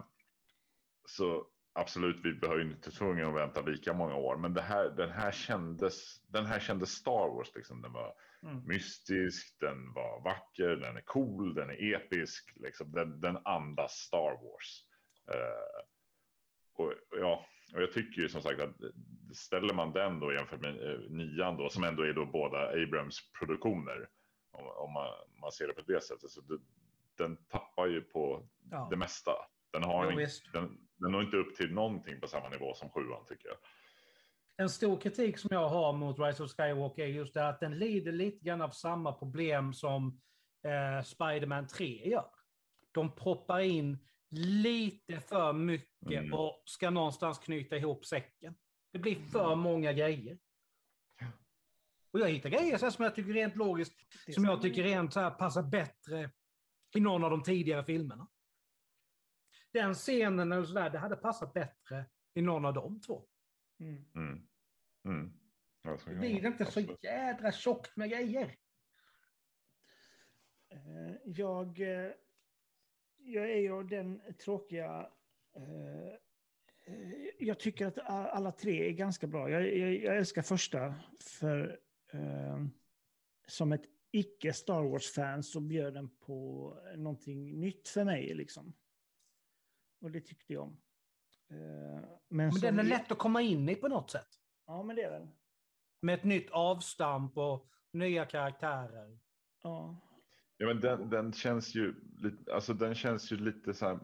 [1.05, 4.37] så absolut, vi behöver inte tvungna att vänta lika många år.
[4.37, 7.55] Men det här, den, här kändes, den här kändes Star Wars.
[7.55, 7.81] Liksom.
[7.81, 8.63] Den var mm.
[8.65, 12.53] mystisk, den var vacker, den är cool, den är episk.
[12.55, 12.91] Liksom.
[12.91, 14.83] Den, den andas Star Wars.
[15.33, 15.87] Uh,
[16.79, 18.75] och, ja, och jag tycker ju som sagt att
[19.33, 23.31] ställer man den då jämfört med uh, nian då, som ändå är då båda Abrams
[23.39, 24.09] produktioner.
[24.51, 25.07] Om, om man,
[25.41, 26.31] man, ser det på det sättet.
[26.31, 26.59] Så det,
[27.17, 28.87] den tappar ju på ja.
[28.89, 29.31] det mesta.
[29.71, 32.89] Den har, jo, en, den, den når inte upp till någonting på samma nivå som
[32.89, 33.57] sjuan tycker jag.
[34.59, 37.79] En stor kritik som jag har mot Rise of Skywalker är just det att den
[37.79, 40.21] lider lite grann av samma problem som
[40.63, 42.29] eh, Spiderman 3 gör.
[42.91, 43.97] De proppar in
[44.29, 46.33] lite för mycket mm.
[46.33, 48.55] och ska någonstans knyta ihop säcken.
[48.91, 49.59] Det blir för mm.
[49.59, 50.37] många grejer.
[52.11, 53.95] Och jag hittar grejer så här, som jag tycker rent logiskt,
[54.33, 56.31] som jag tycker rent så här passar bättre
[56.95, 58.27] i någon av de tidigare filmerna.
[59.71, 63.27] Den scenen, eller sådär, det hade passat bättre i någon av de två.
[63.79, 64.05] Mm.
[64.15, 64.47] Mm.
[65.05, 65.33] Mm.
[66.05, 68.55] det blir inte så jädra tjockt med grejer.
[70.69, 72.11] Eh, jag, eh,
[73.27, 75.09] jag är ju den tråkiga...
[75.55, 76.13] Eh,
[77.39, 79.49] jag tycker att alla tre är ganska bra.
[79.49, 81.79] Jag, jag, jag älskar första för
[83.47, 88.33] som ett icke Star Wars-fan så bjöd den på någonting nytt för mig.
[88.33, 88.73] Liksom.
[90.01, 90.81] Och det tyckte jag om.
[91.47, 94.39] Men, men den är lätt att komma in i på något sätt.
[94.65, 95.31] Ja, men det är den.
[96.01, 99.19] Med ett nytt avstamp och nya karaktärer.
[99.63, 100.06] Ja.
[100.57, 101.93] Ja, men den, den känns ju
[102.51, 103.99] alltså den känns ju lite så här,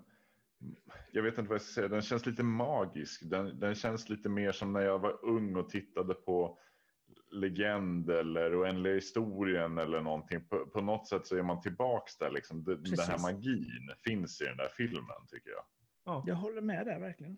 [1.12, 3.22] jag vet inte vad jag ska säga, den känns lite magisk.
[3.30, 6.60] Den, den känns lite mer som när jag var ung och tittade på
[7.32, 10.48] Legend eller Oändliga historien eller någonting.
[10.48, 12.64] På, på något sätt så är man tillbaks där liksom.
[12.64, 15.64] Den, den här magin finns i den där filmen tycker jag.
[16.06, 16.24] Ja.
[16.28, 17.38] Jag håller med där verkligen.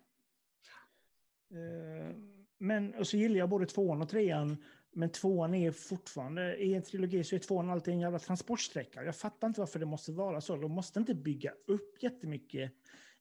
[1.52, 2.16] Uh,
[2.58, 4.64] men och så gillar jag både tvåan och trean.
[4.96, 9.04] Men tvåan är fortfarande, i en trilogi så är tvåan alltid en jävla transportsträcka.
[9.04, 10.56] Jag fattar inte varför det måste vara så.
[10.56, 12.72] De måste inte bygga upp jättemycket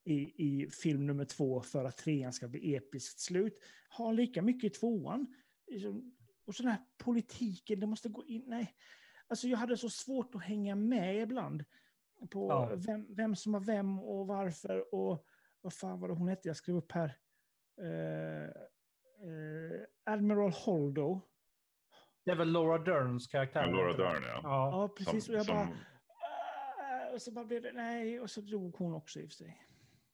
[0.04, 0.14] i,
[0.46, 3.60] i film nummer två för att trean ska bli episkt slut.
[3.98, 5.36] Ha lika mycket i tvåan.
[5.68, 8.44] Liksom, och sån här politiken, det måste gå in.
[8.48, 8.76] Nej,
[9.28, 11.64] alltså jag hade så svårt att hänga med ibland.
[12.30, 12.76] På ja.
[12.76, 15.26] vem, vem som var vem och varför och
[15.62, 16.48] vad fan var det hon hette?
[16.48, 17.18] Jag skrev upp här.
[17.82, 18.50] Uh,
[19.28, 21.22] uh, Admiral Holdo.
[22.26, 23.66] Det är väl Laura Derns karaktär?
[23.66, 24.40] Ja, Laura Dern, ja.
[24.44, 25.26] Ja, ja precis.
[25.26, 25.64] Som, och jag bara...
[25.64, 27.72] Uh, och så bara blev det...
[27.72, 29.68] Nej, och så dog hon också i och för sig.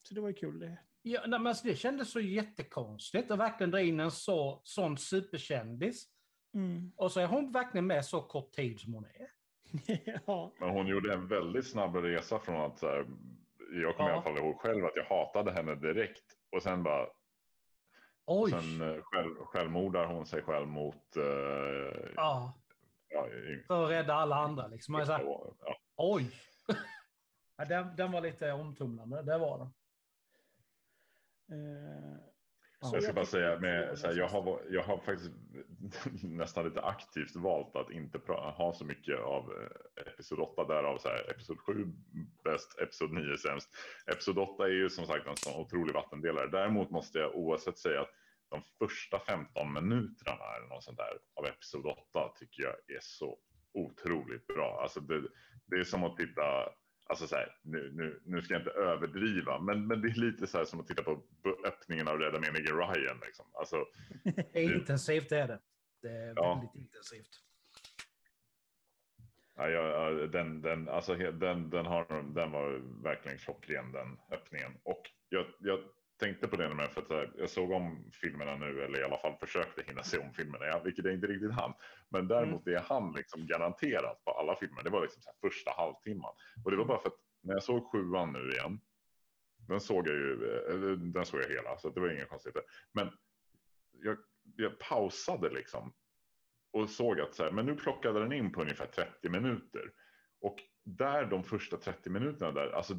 [0.04, 0.78] Så det var ju kul det.
[1.02, 4.98] Ja, nej, men alltså, det kändes så jättekonstigt att verkligen dra in en så, sån
[4.98, 6.08] superkändis
[6.54, 6.92] Mm.
[6.96, 9.28] Och så är hon verkligen med så kort tid som hon är.
[10.26, 10.54] ja.
[10.60, 13.06] Men hon gjorde en väldigt snabb resa från att så här,
[13.82, 14.16] jag kommer Ja.
[14.16, 17.08] i alla fall ihåg själv att jag hatade henne direkt och sen bara
[18.26, 18.52] Oj!
[18.52, 22.54] sen eh, själv, självmordar hon sig själv mot eh, Ja,
[23.10, 24.92] ja, i- för att rädda alla andra liksom.
[24.92, 26.32] Man är så här, ja, Oj!
[27.58, 29.68] ja, den, den var lite omtumlande, det var den.
[31.52, 32.18] Eh,
[32.84, 32.88] Ja.
[32.88, 35.32] så Jag ska bara säga att med, så här, är jag, har, jag har faktiskt
[36.24, 41.10] nästan lite aktivt valt att inte ha så mycket av eh, episod 8 därav så
[41.10, 41.94] här, episod 7
[42.44, 43.70] bäst, episod 9 sämst.
[44.14, 46.48] Episod 8 är ju som sagt en sån otrolig vattendelare.
[46.48, 48.10] Däremot måste jag oavsett säga att
[48.50, 53.40] de första 15 minuterna eller något sånt där av episod 8 tycker jag är så
[53.74, 54.80] otroligt bra.
[54.82, 55.22] Alltså det,
[55.66, 56.42] det är som att titta
[57.06, 60.48] Alltså så här, nu, nu, nu ska jag inte överdriva, men, men det är lite
[60.48, 61.24] så här som att titta på
[61.66, 63.20] öppningen av Rädda Meningen Ryan.
[63.26, 63.46] Liksom.
[63.54, 63.86] Alltså,
[64.24, 65.60] Det är intensivt, det är det.
[66.02, 66.54] Det är Ja.
[66.56, 67.30] väldigt intensivt.
[69.62, 74.72] Ja, jag, ja, den, den, alltså, den, den, har, den var verkligen klockren, den öppningen.
[74.84, 75.80] Och jag, jag
[76.20, 79.38] tänkte på det nu, för att jag såg om filmerna nu, eller i alla fall
[79.40, 81.74] försökte hinna se om filmerna, ja, vilket jag inte riktigt hann.
[82.10, 86.34] Men däremot det jag hann liksom garanterat på alla filmer, det var liksom första halvtimman.
[86.66, 88.80] Och det var bara för att när jag såg sjuan nu igen,
[89.68, 92.64] den såg jag ju, eh, den såg jag hela, så det var inga konstigheter.
[92.92, 93.10] Men
[93.92, 94.18] jag,
[94.56, 95.94] jag pausade liksom
[96.72, 99.92] och såg att så här, men nu plockade den in på ungefär 30 minuter.
[100.42, 102.94] Och där de första 30 minuterna där, alltså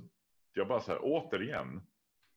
[0.52, 1.82] jag bara så här återigen,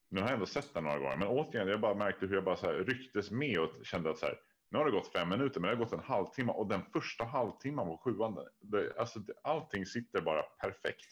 [0.09, 2.43] nu har jag ändå sett den några gånger, men återigen, jag bara märkte hur jag
[2.43, 5.29] bara så här rycktes med och kände att så här, nu har det gått fem
[5.29, 9.19] minuter, men det har gått en halvtimme och den första halvtimman på sjuan, det, alltså
[9.19, 11.07] det, allting sitter bara perfekt.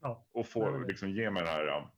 [0.00, 0.28] Ja.
[0.32, 1.90] Och får liksom ge mig den här ja,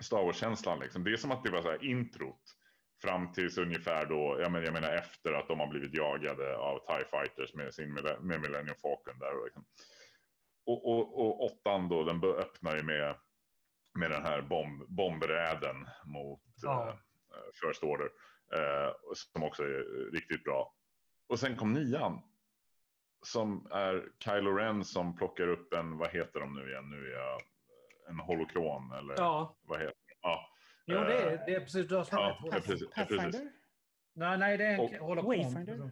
[0.00, 0.80] Star Wars-känslan.
[0.80, 1.04] Liksom.
[1.04, 2.56] Det är som att det var så här introt
[3.02, 6.78] fram tills ungefär då, jag menar, jag menar efter att de har blivit jagade av
[6.78, 9.38] TIE Fighters med, sin, med Millennium Falcon där.
[9.38, 9.64] Och, liksom.
[10.66, 13.14] och, och, och åttan då, den öppnar ju med,
[13.94, 16.88] med den här bomb, bombräden mot Ja.
[16.88, 18.08] eh, First Order.
[18.54, 20.74] Eh, som också är riktigt bra.
[21.26, 22.22] Och sen kom nian.
[23.26, 26.90] Som är Kylo Ren som plockar upp en, vad heter de nu igen?
[26.90, 27.40] Nu är jag
[28.08, 30.14] en holoklon eller Ja, vad heter det?
[30.22, 30.48] Ja,
[30.86, 32.90] jo, det är, det är precis det som Ja, är precis.
[32.90, 33.52] Pathfinder?
[34.14, 35.28] Nej, nej, det är en Och- håller på.
[35.28, 35.90] Wayfinder?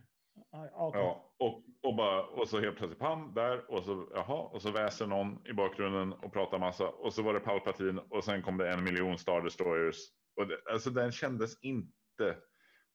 [0.52, 1.00] Ja, okej.
[1.00, 4.70] ja och, och, bara, och så helt plötsligt pam där och så jaha och så
[4.70, 8.56] väser någon i bakgrunden och pratar massa och så var det Palpatine och sen kom
[8.58, 9.96] det en miljon Star Destroyers.
[10.36, 12.36] Och det, alltså den kändes inte.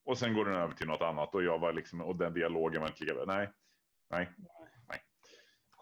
[0.06, 2.82] Och sen går den över till något annat och jag var liksom och den dialogen
[2.82, 3.26] var inte lika bra.
[3.26, 3.50] Nej,
[4.10, 4.30] nej,
[4.90, 5.00] nej.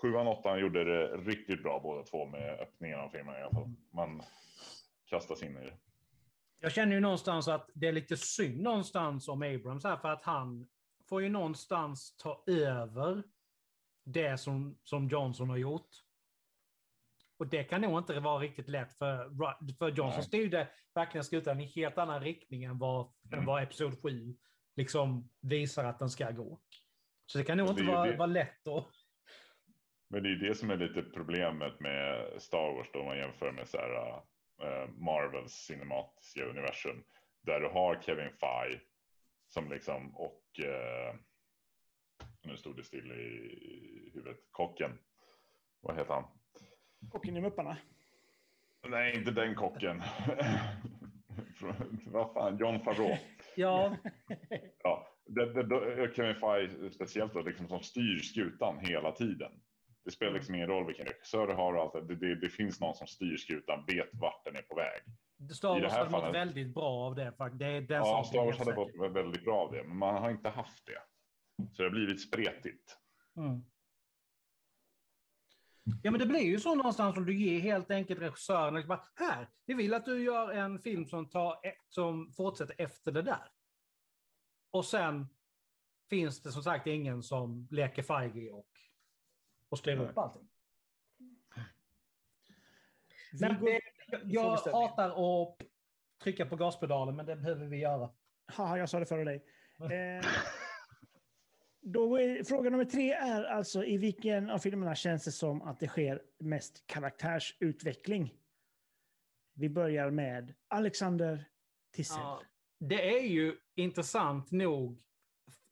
[0.02, 3.72] Sjuan, åttan gjorde det riktigt bra båda två med öppningen av filmen i alla fall.
[3.94, 4.22] Man
[5.06, 5.74] kastas in i det.
[6.64, 10.24] Jag känner ju någonstans att det är lite synd någonstans om Abrams här, för att
[10.24, 10.68] han
[11.10, 13.24] får ju någonstans ta över
[14.06, 15.90] det som, som Johnson har gjort.
[17.38, 19.30] Och det kan nog inte vara riktigt lätt för,
[19.78, 20.24] för Johnson Nej.
[20.24, 23.46] styrde verkligen skutan i helt annan riktning än vad, än Mm.
[23.46, 24.36] vad Episod 7
[24.76, 26.62] liksom visar att den ska gå.
[27.26, 28.88] Så det kan nog inte det ju vara, vara lätt att...
[30.10, 33.68] Men det är det som är lite problemet med Star Wars då man jämför med
[33.68, 34.22] så här,
[34.88, 37.04] Marvels cinematiska universum.
[37.42, 38.82] Där du har Kevin Feige
[39.48, 41.16] som liksom och eh,
[42.42, 44.38] nu stod det still i huvudet.
[44.52, 44.92] Kocken.
[45.82, 46.24] Vad heter han?
[47.12, 47.78] Kocken i Mupparna.
[48.88, 50.04] Nej, inte den kocken.
[52.06, 53.18] Vad fan, John Favreau.
[53.56, 53.98] Ja,
[54.84, 59.52] Ja, det, det, Kevin Feige speciellt då, liksom som styr skutan hela tiden.
[60.06, 62.80] Det spelar liksom ingen roll vilken regissör du har och allt det, det, det finns
[62.80, 65.02] någon som styr skutan, vet vart den är på väg.
[65.56, 67.32] Star I det Wars här hade mått fallet- väldigt bra av det.
[67.38, 67.60] Faktiskt.
[67.60, 70.30] Det är den Ja, Star Wars hade gått väldigt bra av det, men man har
[70.32, 71.02] inte haft det.
[71.72, 72.98] Så det har blivit spretigt.
[73.38, 73.62] Mm.
[76.04, 79.50] Ja, men det blir ju så någonstans om du ger helt enkelt regissören liksom här,
[79.66, 83.52] vi vill att du gör en film som, tar, e- som fortsätter efter det där.
[84.72, 85.28] Och sen
[86.10, 88.68] finns det som sagt ingen som leker Feige och,
[89.74, 90.10] och Nej.
[90.10, 90.50] upp allting.
[93.32, 93.82] Vi Men det,
[94.24, 95.58] jag hatar att
[96.24, 98.10] trycka på gaspedalen, men det behöver vi göra.
[98.46, 99.46] Haha, jag sa det före dig.
[99.80, 100.26] Eh,
[101.82, 105.80] då är, fråga nummer tre är alltså i vilken av filmerna känns det som att
[105.80, 108.34] det sker mest karaktärsutveckling?
[109.54, 111.46] Vi börjar med Alexander
[111.92, 112.20] Tissel.
[112.20, 112.42] Ja,
[112.80, 115.02] det är ju intressant nog,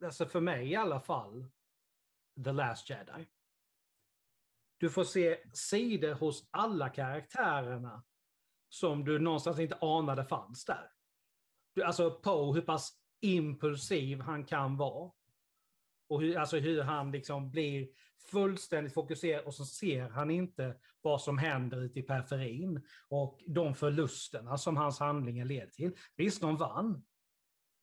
[0.03, 1.45] alltså för mig i alla fall,
[2.43, 3.27] The Last Jedi.
[4.81, 8.03] Du får se sidor hos alla karaktärerna
[8.69, 10.91] som du någonstans inte anade fanns där.
[11.73, 15.11] Du, alltså Poe, hur pass impulsiv han kan vara.
[16.07, 17.89] Och hur, alltså hur han liksom blir
[18.31, 22.87] fullständigt fokuserad och så ser han inte vad som händer ute i periferin.
[23.07, 25.97] Och de förlusterna som hans handlingar leder till.
[26.15, 27.05] Visst, de vann.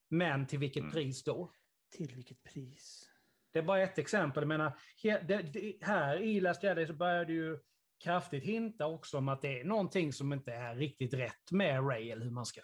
[0.09, 0.93] Men till vilket Mm.
[0.93, 1.53] pris då?
[1.97, 3.08] Till vilket pris?
[3.53, 4.43] Det är bara ett exempel.
[4.43, 7.59] Jag menar, he, det, det, här i Last Jedi så börjar det ju
[8.05, 12.11] kraftigt hinta också om att det är någonting som inte är riktigt rätt med Ray
[12.11, 12.61] eller hur man ska.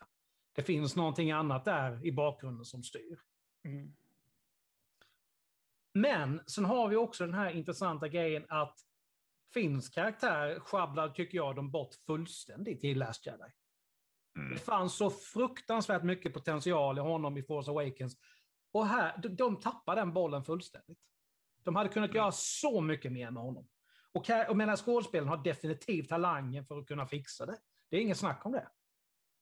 [0.53, 3.20] Det finns någonting annat där i bakgrunden som styr.
[3.64, 3.94] Mm.
[5.94, 8.79] Men sen har vi också den här intressanta grejen att
[9.55, 13.44] Finns karaktär sjabblar, tycker jag, de bort fullständigt i Last Jedi.
[14.38, 14.55] Mm.
[14.55, 18.16] Det fanns så fruktansvärt mycket potential i honom i Force Awakens.
[18.74, 20.98] Och här, de, de tappar den bollen fullständigt.
[21.62, 23.68] De hade kunnat göra så mycket mer med honom.
[24.12, 27.58] Och ka- jag menar, skådespelaren har definitivt talangen för att kunna fixa det.
[27.90, 28.68] Det är inget snack om det.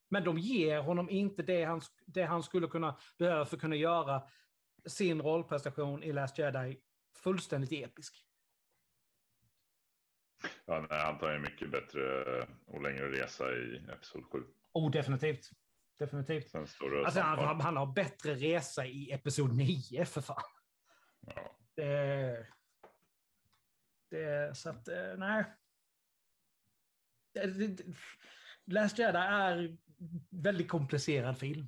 [0.08, 3.76] Men de ger honom inte det han, det han skulle kunna behöva för att kunna
[3.76, 4.22] göra
[4.86, 6.80] sin rollprestation i Last Jedi
[7.16, 8.26] fullständigt episk.
[10.64, 12.00] Ja, nej, han tar en mycket bättre
[12.66, 14.44] och längre resa i Episod 7.
[14.72, 15.50] Oh, definitivt.
[15.98, 16.54] Definitivt.
[16.54, 17.54] Och Alltså, han, stampar.
[17.64, 20.42] han har bättre resa i Episod 9, för fan.
[21.20, 21.56] Ja.
[21.74, 22.46] Det,
[24.10, 25.44] det, så att, eh, nej.
[28.66, 29.76] Last Jedi är
[30.30, 31.66] väldigt komplicerad film.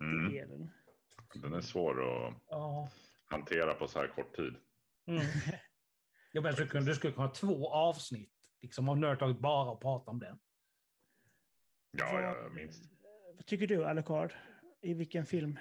[0.00, 0.28] Mm.
[0.30, 0.70] Det är den.
[1.34, 2.90] Den är svår att Ja.
[3.26, 4.54] hantera på så här kort tid.
[5.06, 5.26] Mm.
[6.32, 10.10] Jag menar, du, du skulle kunna ha två avsnitt liksom, av Nerdtalk bara att prata
[10.10, 10.38] om den.
[11.90, 12.84] Ja, ja, minst.
[13.36, 14.32] Vad tycker du, Alucard?
[14.80, 15.58] I vilken film?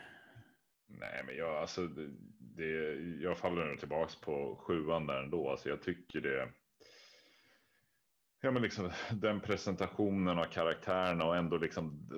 [0.88, 2.10] Nej, men jag, alltså, det,
[2.40, 5.50] det, jag faller nog tillbaka på sjuan där ändå.
[5.50, 6.52] Alltså, jag tycker det.
[8.42, 12.10] Ja, men liksom den presentationen av karaktärerna och ändå liksom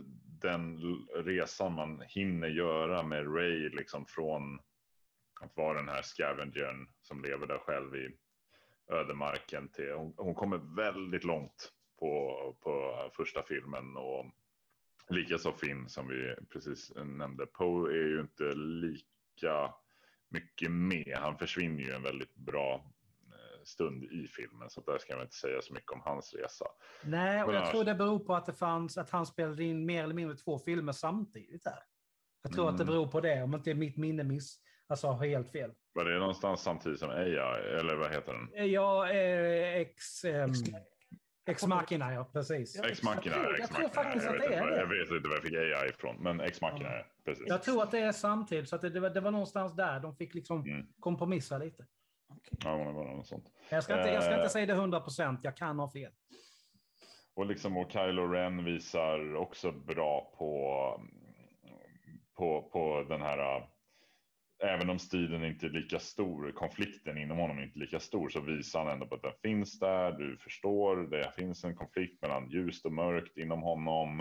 [0.41, 0.77] den
[1.15, 4.59] resan man hinner göra med Ray liksom från
[5.41, 8.09] att vara den här scavengern som lever där själv i
[8.91, 14.25] ödemarken till hon, hon kommer väldigt långt på, på första filmen och
[15.09, 17.45] likaså Finn som vi precis nämnde.
[17.45, 19.73] Poe är ju inte lika
[20.29, 21.17] mycket med.
[21.17, 22.73] Han försvinner ju en väldigt bra
[23.27, 26.65] eh, stund i filmen så där ska jag inte säga så mycket om hans resa.
[27.03, 29.63] Nej, och Men jag annars- tror det beror på att det fanns att han spelade
[29.63, 31.79] in mer eller mindre två filmer samtidigt här.
[32.41, 32.93] Jag tror att det Mm.
[32.95, 35.71] beror på det, om inte mitt minne miss, alltså har helt fel.
[35.93, 38.71] Var det någonstans samtidigt som Eja eller vad heter den?
[38.71, 40.25] Ja, eh, ex...
[40.25, 40.59] Ex-
[41.47, 42.75] ex Machina, ja, precis.
[42.75, 43.35] Ja, Ex Machina.
[43.35, 44.77] jag tror- jag tror faktiskt jag att vet det inte är det.
[44.77, 47.45] Jag vet inte var jag fick Eja ifrån, men Ex Machina är precis.
[47.47, 49.99] Jag tror att det är samtidigt, så att det, det, var, det var någonstans där
[49.99, 50.87] de fick liksom Mm.
[50.99, 51.85] kompromissa lite.
[52.29, 52.57] Okej.
[52.63, 53.45] Ja, det var något sånt.
[53.69, 54.37] Jag ska, inte, jag ska Eh.
[54.39, 56.11] inte säga det 100 procent, jag kan ha fel.
[57.33, 61.01] Och liksom och Kylo Ren visar också bra på,
[62.37, 63.69] på, på den här,
[64.59, 68.39] även om striden inte är lika stor, konflikten inom honom är inte lika stor, så
[68.39, 72.49] visar han ändå på att den finns där, du förstår, det finns en konflikt mellan
[72.49, 74.19] ljust och mörkt inom honom.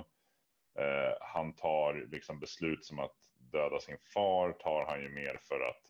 [0.78, 3.16] Eh, han tar liksom beslut som att
[3.52, 5.82] döda sin far, tar han ju mer för att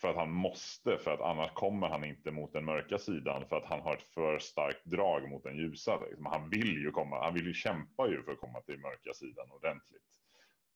[0.00, 3.56] för att han måste, för att annars kommer han inte mot den mörka sidan för
[3.56, 6.00] att han har ett för starkt drag mot den ljusa.
[6.00, 6.26] Liksom.
[6.26, 9.50] Han vill ju komma, han vill ju kämpa ju för att komma till mörka sidan
[9.50, 10.02] ordentligt.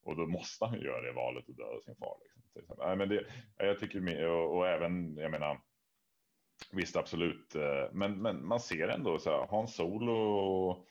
[0.02, 2.16] Och då måste han ju göra det valet och döda sin far.
[2.54, 2.76] Liksom.
[2.78, 3.26] Nej, men det,
[3.56, 5.60] jag tycker, och, och även, jag menar,
[6.72, 10.86] visst absolut, eh, men, men man ser ändå så här, Hans Solo och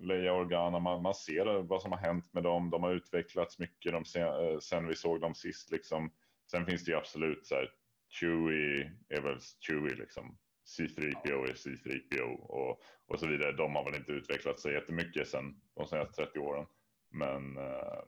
[0.00, 3.92] Leia Organa, man, man ser vad som har hänt med dem, de har utvecklats mycket
[3.92, 6.12] de sen, eh, sen vi såg dem sist liksom.
[6.50, 7.70] Sen finns det ju absolut så här,
[8.08, 10.38] Chewie är väl Chewie liksom.
[10.78, 13.52] C3PO är C3PO och, och så vidare.
[13.52, 16.66] De har väl inte utvecklat sig jättemycket sen de senaste 30 åren.
[17.10, 18.02] Men, eh,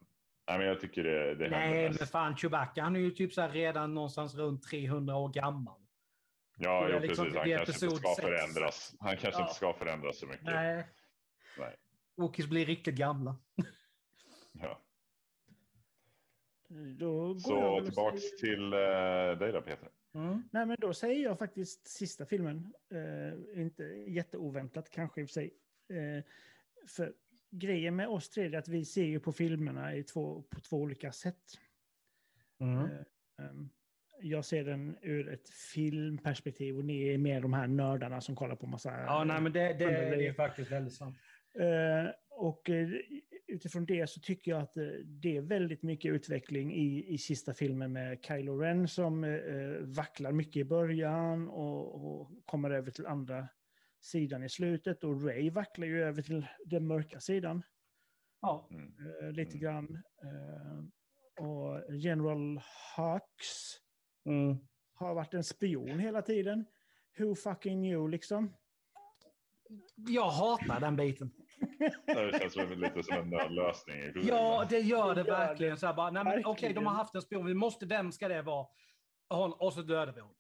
[0.49, 3.41] nej, men jag tycker det, det Nej, men fan Chewbacca, han är ju typ så
[3.41, 5.81] här redan någonstans runt 300 år gammal.
[6.57, 7.39] Ja, jo, liksom precis.
[7.39, 8.29] Han kanske inte ska sex.
[8.29, 8.95] förändras.
[9.01, 9.45] Han kanske Ja.
[9.45, 10.45] inte ska förändras så mycket.
[10.45, 10.85] Nej.
[11.59, 11.77] Nej.
[12.17, 13.37] Wookies blir riktigt gamla.
[14.53, 14.81] Ja.
[16.99, 19.89] Då går jag Så tillbaks säger- till eh, dig då Peter.
[20.15, 20.43] Mm.
[20.53, 22.75] Nej, men då säger jag faktiskt sista filmen.
[22.91, 25.55] Eh, inte jätteoväntat kanske i och för sig.
[25.89, 26.25] Eh,
[26.89, 27.13] för
[27.51, 30.77] grejen med oss tre är att vi ser ju på filmerna i två, på två
[30.77, 31.45] olika sätt.
[32.61, 32.85] Mm.
[32.85, 32.91] Eh,
[33.39, 33.69] ehm,
[34.21, 38.57] jag ser den ur ett filmperspektiv och ni är mer de här nördarna som kollar
[38.57, 38.91] på massa...
[38.91, 41.17] Ja, nej, men det, det, det är faktiskt väldigt sant.
[41.55, 42.89] Eh, och eh,
[43.47, 44.75] utifrån det så tycker jag att
[45.05, 49.41] det är väldigt mycket utveckling i, i sista filmen med Kylo Ren som
[49.81, 53.49] vacklar mycket i början och, och kommer över till andra
[54.01, 55.05] sidan i slutet.
[55.05, 57.63] Och Ray vacklar ju över till den mörka sidan
[58.41, 58.69] Ja.
[58.71, 58.93] Mm.
[59.23, 59.61] eh, lite Mm.
[59.63, 60.03] grann.
[60.23, 62.61] Eh, och General
[62.97, 63.47] Hux
[64.25, 64.57] Mm.
[64.95, 66.65] Har varit en spion hela tiden.
[67.19, 68.55] Who fucking knew liksom?
[69.97, 71.31] Jag hatar den biten.
[72.07, 73.97] Det känns som lite som en nödlösning.
[74.29, 75.77] Ja, det gör det verkligen.
[75.77, 76.51] Så här bara, nej, men, Verkligen.
[76.51, 77.47] okej, de har haft en spion.
[77.47, 78.67] Vi måste, vem ska det vara?
[79.29, 80.37] Hon, och så dödar vi honom.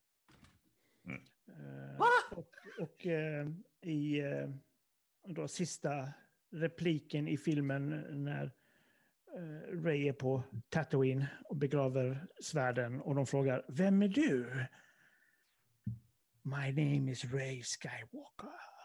[1.48, 2.42] Eh, Va?
[2.78, 3.48] Och eh,
[3.82, 4.50] i eh,
[5.24, 6.12] då, sista
[6.50, 8.44] repliken i filmen när
[9.36, 14.64] eh, Ray är på Tatooine och begraver svärden och de frågar Vem är du?
[16.42, 18.78] My name is Ray Skywalker.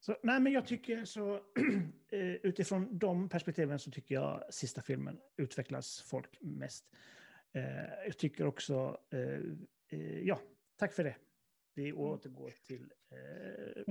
[0.00, 1.34] Så, nej, men jag tycker så
[2.12, 6.84] eh, utifrån de perspektiven så tycker jag sista filmen utvecklas folk mest.
[7.52, 10.40] Eh, jag tycker också, eh, ja,
[10.76, 11.16] tack för det.
[11.74, 13.84] Vi återgår till eh,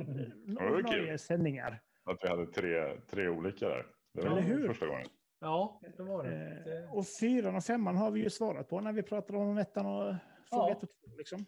[0.56, 1.20] var ordinarie kul.
[1.20, 1.82] sändningar.
[2.04, 3.86] Att vi hade tre, tre olika där.
[4.14, 4.68] Det var Eller hur?
[4.68, 5.08] första gången.
[5.40, 6.30] Ja, det var det.
[6.48, 6.88] Eh, det.
[6.88, 10.16] och fyran och femman har vi ju svarat på när vi pratar om ettan och
[10.50, 10.72] fråga Ja.
[10.72, 11.16] ett och två.
[11.18, 11.46] Liksom.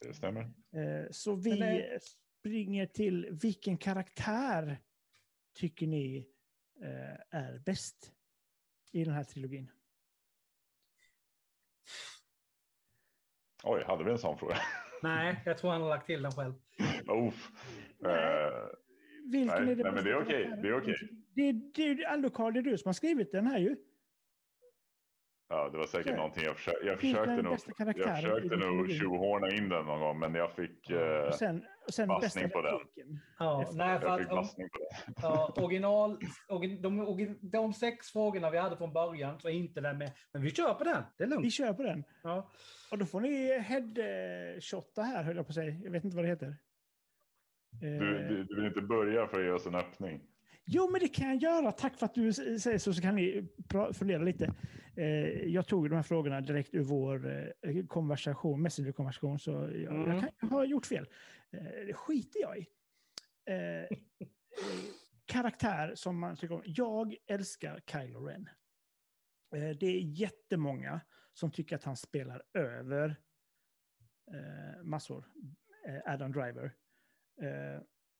[0.00, 0.40] Det stämmer.
[0.42, 4.78] Eh, så vi det- springer till vilken karaktär
[5.54, 6.28] tycker ni
[6.82, 8.12] eh, är bäst
[8.92, 9.70] i den här trilogin?
[13.64, 14.56] Oj, hade vi en sån fråga?
[15.02, 16.52] Nej, jag tror han har lagt till den själv.
[17.28, 17.50] Uff.
[17.98, 18.44] Nej.
[18.44, 18.50] Eh,
[19.32, 20.62] Vilken Nej, är det nej, men det är okej, karaktären?
[20.62, 20.94] det är okej.
[21.34, 23.76] Det, det, det, Alucard, det är du som har skrivit den här ju.
[25.48, 27.52] Ja, det var säkert Så- någonting jag, försökte, jag försökte den nog,
[27.96, 31.94] jag försökte nog tjohorna in den någon gång, men jag fick, eh, Och sen, och
[32.52, 32.78] på den.
[33.38, 35.14] Ja, Efter- nej, för jag att, fick om- passning på det.
[35.22, 36.18] ja, original,
[36.48, 40.12] origin, de, de sex frågorna vi hade från början så inte den med.
[40.32, 41.52] Men vi kör på den, det är Vi lugnt.
[41.52, 42.04] kör på den.
[42.22, 42.50] Ja.
[42.90, 45.76] Och då får ni headshotta här, höll jag på att säga.
[45.84, 46.56] Jag vet inte vad det heter.
[47.80, 50.20] Du, Eh, du, du vill inte börja för att ge oss en öppning?
[50.70, 51.72] Jo, men det kan jag göra.
[51.72, 53.48] Tack för att du säger så, så kan ni
[53.92, 54.54] fundera lite.
[54.96, 55.04] Eh,
[55.46, 57.26] jag tog de här frågorna direkt ur vår
[57.62, 60.10] eh, konversation, Messenger-konversation, så jag, Mm.
[60.10, 61.08] jag kan ha gjort fel.
[61.50, 62.66] Eh, det skiter jag i.
[65.26, 66.62] Karaktär som man tycker om.
[66.66, 68.48] Jag älskar Kylo Ren.
[69.50, 71.00] Det är jättemånga
[71.32, 73.16] som tycker att han spelar över
[74.82, 75.24] massor.
[76.06, 76.72] Adam Driver.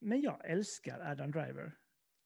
[0.01, 1.77] Men jag älskar Adam Driver.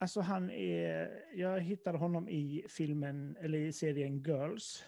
[0.02, 4.84] Alltså han är, jag hittade honom i filmen, eller i serien Girls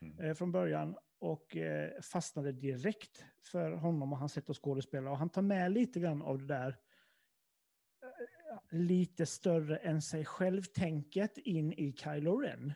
[0.00, 0.24] Mm.
[0.24, 5.10] eh, från början och eh, fastnade direkt för honom och hans sätt att skådespela.
[5.10, 6.68] Och han tar med lite grann av det där
[8.02, 12.72] eh, lite större än sig själv-tänket in i Kylo Ren.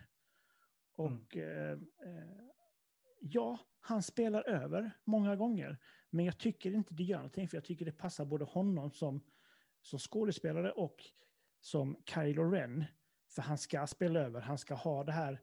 [0.97, 2.49] Och eh, eh,
[3.21, 5.79] ja, han spelar över många gånger.
[6.11, 9.21] Men jag tycker inte det gör någonting, för jag tycker det passar både honom som,
[9.89, 10.97] som skådespelare och
[11.61, 12.85] som Kylo Ren.
[13.35, 15.41] För han ska spela över, han ska ha det här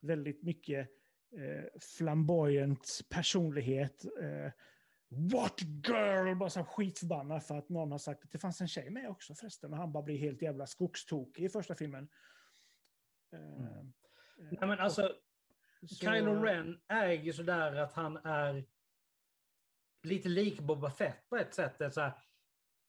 [0.00, 0.88] väldigt mycket
[1.36, 1.64] eh,
[1.96, 4.04] flamboyant personlighet.
[4.04, 4.52] Eh,
[5.10, 6.34] What girl!
[6.36, 9.34] Bara så skitförbannad för att någon har sagt att det fanns en tjej med också
[9.34, 9.72] förresten.
[9.72, 12.08] Och han bara blir helt jävla skogstokig i första filmen.
[13.32, 13.82] Eh, eh,
[14.36, 15.14] Nej, men alltså,
[15.86, 18.64] så- Kylo Ren är ju sådär att han är
[20.02, 21.94] lite lik Boba Fett på ett sätt.
[21.94, 22.12] Så här,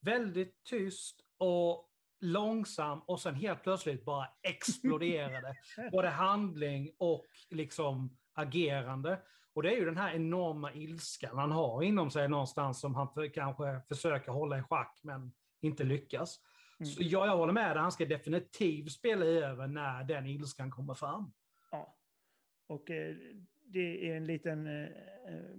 [0.00, 1.90] väldigt tyst och
[2.20, 5.54] långsam och sen helt plötsligt bara exploderade.
[5.92, 9.18] Både handling och liksom agerande.
[9.52, 13.08] Och det är ju den här enorma ilskan han har inom sig någonstans som han
[13.08, 16.40] för, kanske försöker hålla i schack men inte lyckas.
[16.80, 16.92] Mm.
[16.92, 20.94] Så jag, jag håller med dig, han ska definitivt spela över när den ilskan kommer
[20.94, 21.32] fram.
[21.70, 21.96] Ja.
[22.66, 23.16] Och eh,
[23.64, 24.66] det är en liten...
[24.66, 25.56] Eh, eh,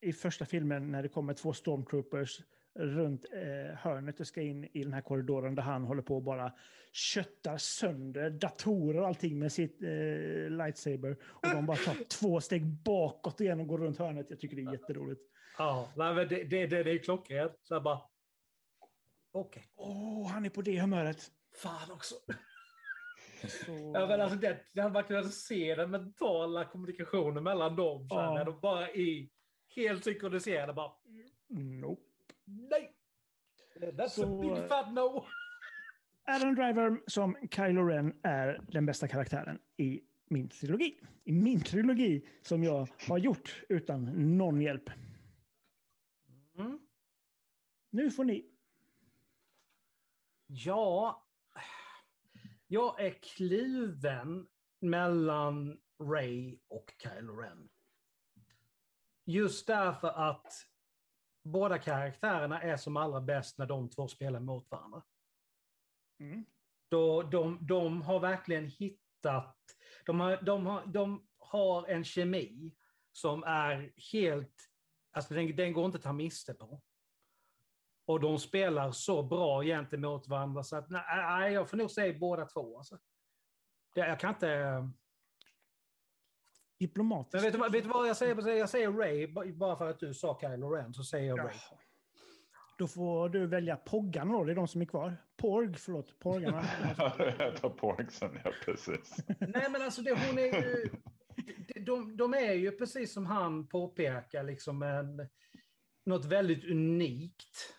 [0.00, 2.40] I första filmen när det kommer två stormtroopers
[2.78, 6.22] runt eh, hörnet och ska in i den här korridoren där han håller på och
[6.22, 6.52] bara
[6.92, 11.16] köttar sönder datorer och allting med sitt eh, lightsaber.
[11.22, 14.26] Och de bara tar två steg bakåt igen och går runt hörnet.
[14.30, 15.20] Jag tycker det är jätteroligt.
[15.58, 17.58] Ja, det, det, det, det är klockrent.
[17.62, 18.00] Så jag bara...
[19.32, 19.64] Okej.
[19.76, 21.30] Åh, han är på det humöret.
[21.62, 22.14] Fan också.
[23.48, 23.92] Så...
[23.94, 28.06] Ja, men alltså det, det hade man kunnat se den mentala kommunikationen mellan dem.
[28.10, 28.34] Ja.
[28.34, 29.28] När de bara är
[29.76, 30.72] helt synkroniserade.
[30.72, 30.92] Bara,
[31.48, 32.09] Nope.
[32.50, 32.96] Nej!
[33.80, 35.26] That's Så- a big fat no!
[36.24, 41.00] Adam Driver som Kylo Ren är den bästa karaktären i min trilogi.
[41.24, 44.04] I min trilogi som jag har gjort utan
[44.38, 44.90] någon hjälp.
[46.58, 46.78] Mm.
[47.90, 48.50] Nu får ni.
[50.46, 51.26] Ja,
[52.66, 54.46] jag är kluven
[54.80, 57.68] mellan Ray och Kylo Ren.
[59.24, 60.52] Just därför att
[61.42, 65.02] båda karaktärerna är som allra bäst när de två spelar mot varandra.
[66.20, 66.44] Mm.
[66.88, 69.56] Då, de, de har verkligen hittat,
[70.06, 72.74] de har, de, har, de har en kemi
[73.12, 74.54] som är helt,
[75.12, 76.82] alltså den, den går inte att ta miste på.
[78.04, 82.46] Och de spelar så bra gentemot varandra så att nej, jag får nog säga båda
[82.46, 82.78] två.
[82.78, 82.98] Alltså.
[83.94, 84.90] Det, jag kan inte...
[86.80, 87.32] Diplomatiskt.
[87.34, 88.56] Men vet du, vad- vet du vad jag säger?
[88.56, 91.46] Jag säger Ray, bara för att du sa Kylo Ren så säger jag Ray.
[91.46, 91.78] Jaha.
[92.78, 95.16] Då får du välja Poggarna då, det är de som är kvar.
[95.36, 96.64] Porg, förlåt, Porgarna.
[97.38, 99.16] Jag tar porksen, ja precis.
[99.40, 100.90] Nej men alltså det, hon är ju...
[101.74, 105.28] de- De, de är ju precis som han påpekar, liksom en,
[106.06, 107.74] något väldigt unikt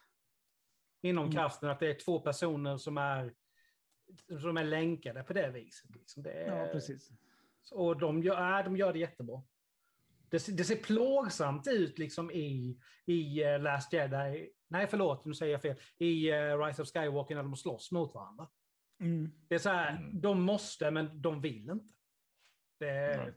[1.01, 1.35] inom Mm.
[1.35, 1.69] kraften.
[1.69, 3.33] Att det är två personer som är,
[4.41, 5.95] som är länkade på det viset.
[5.95, 6.23] Liksom.
[6.23, 7.09] Det är, Ja, precis.
[7.71, 9.43] Och de gör, äh, de gör det jättebra.
[10.29, 14.49] Det, ser- det ser plågsamt ut liksom i, i eh, Last Jedi.
[14.67, 15.77] Nej, förlåt, nu säger jag fel.
[15.97, 18.47] I eh, Rise of Skywalker när de slåss mot varandra.
[18.99, 19.31] Mm.
[19.47, 20.21] Det är så här, Mm.
[20.21, 21.93] de måste, men de vill inte.
[22.79, 23.33] Det.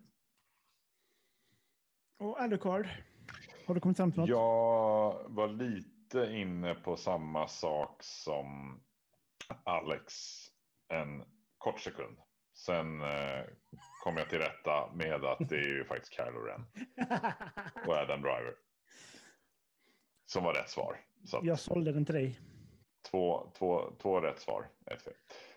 [2.18, 2.88] Och Alucard,
[3.66, 4.28] har du kommit fram till något?
[4.28, 8.80] Jag var lite inne på samma sak som
[9.64, 10.12] Alex
[10.88, 11.24] en
[11.58, 12.18] kort sekund.
[12.66, 13.44] Sen eh,
[14.04, 16.66] kom jag till rätta med att det är ju faktiskt Kylo Ren
[17.86, 18.54] och Adam Driver.
[20.26, 21.00] Som var rätt svar.
[21.24, 22.40] Så Jag sålde den till dig.
[23.10, 25.14] två, två, två rätt svar, ett fel.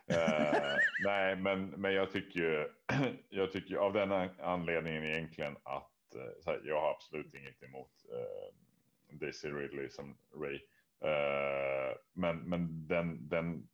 [0.08, 2.70] Eh, nej, men, men jag tycker ju,
[3.30, 8.56] jag tycker av den anledningen egentligen att eh, här, jag har absolut inget emot eh,
[9.18, 10.56] Daisy Ridley som Ray.
[11.12, 13.68] Eh, men men den, den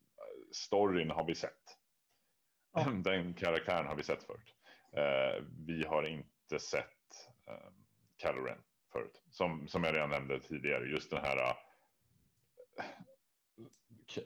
[0.52, 1.80] storyn har vi sett.
[2.74, 2.84] Ja.
[3.04, 4.56] Den karaktären har vi sett förut.
[4.92, 7.70] Eh, vi har inte sett eh,
[8.22, 8.58] Kylo Ren
[8.92, 9.22] förut.
[9.32, 12.84] Som, som jag redan nämnde tidigare, just den här eh,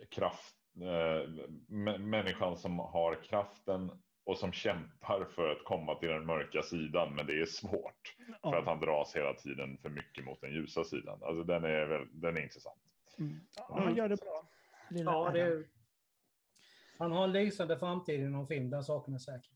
[0.09, 1.29] kraft, eh,
[1.67, 3.91] mä- människan som har kraften
[4.23, 8.33] och som kämpar för att komma till den mörka sidan, men det är svårt för
[8.33, 8.63] att Ja.
[8.65, 11.19] han dras hela tiden för mycket mot den ljusa sidan.
[11.23, 12.79] Alltså den är, väl, den är intressant.
[13.19, 13.39] Mm.
[13.55, 14.47] Ja, han gör det bra.
[14.89, 15.63] Lilla ja, det är,
[16.99, 19.51] han har en lysande framtid inom film, den saken är säker.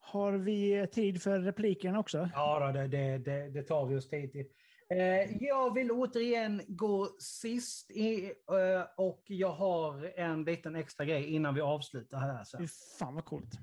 [0.00, 2.28] Har vi tid för replikerna också?
[2.34, 4.46] Ja, det, det, det, det tar vi oss tid till.
[4.90, 11.24] Eh, jag vill återigen gå sist i, eh, och jag har en liten extra grej
[11.34, 12.44] innan vi avslutar här.
[12.44, 12.68] Sen.
[12.98, 13.58] fan vad coolt.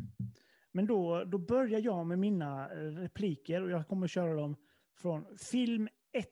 [0.72, 4.56] Men då, då börjar jag med mina repliker och jag kommer köra dem
[4.98, 6.28] från film 1.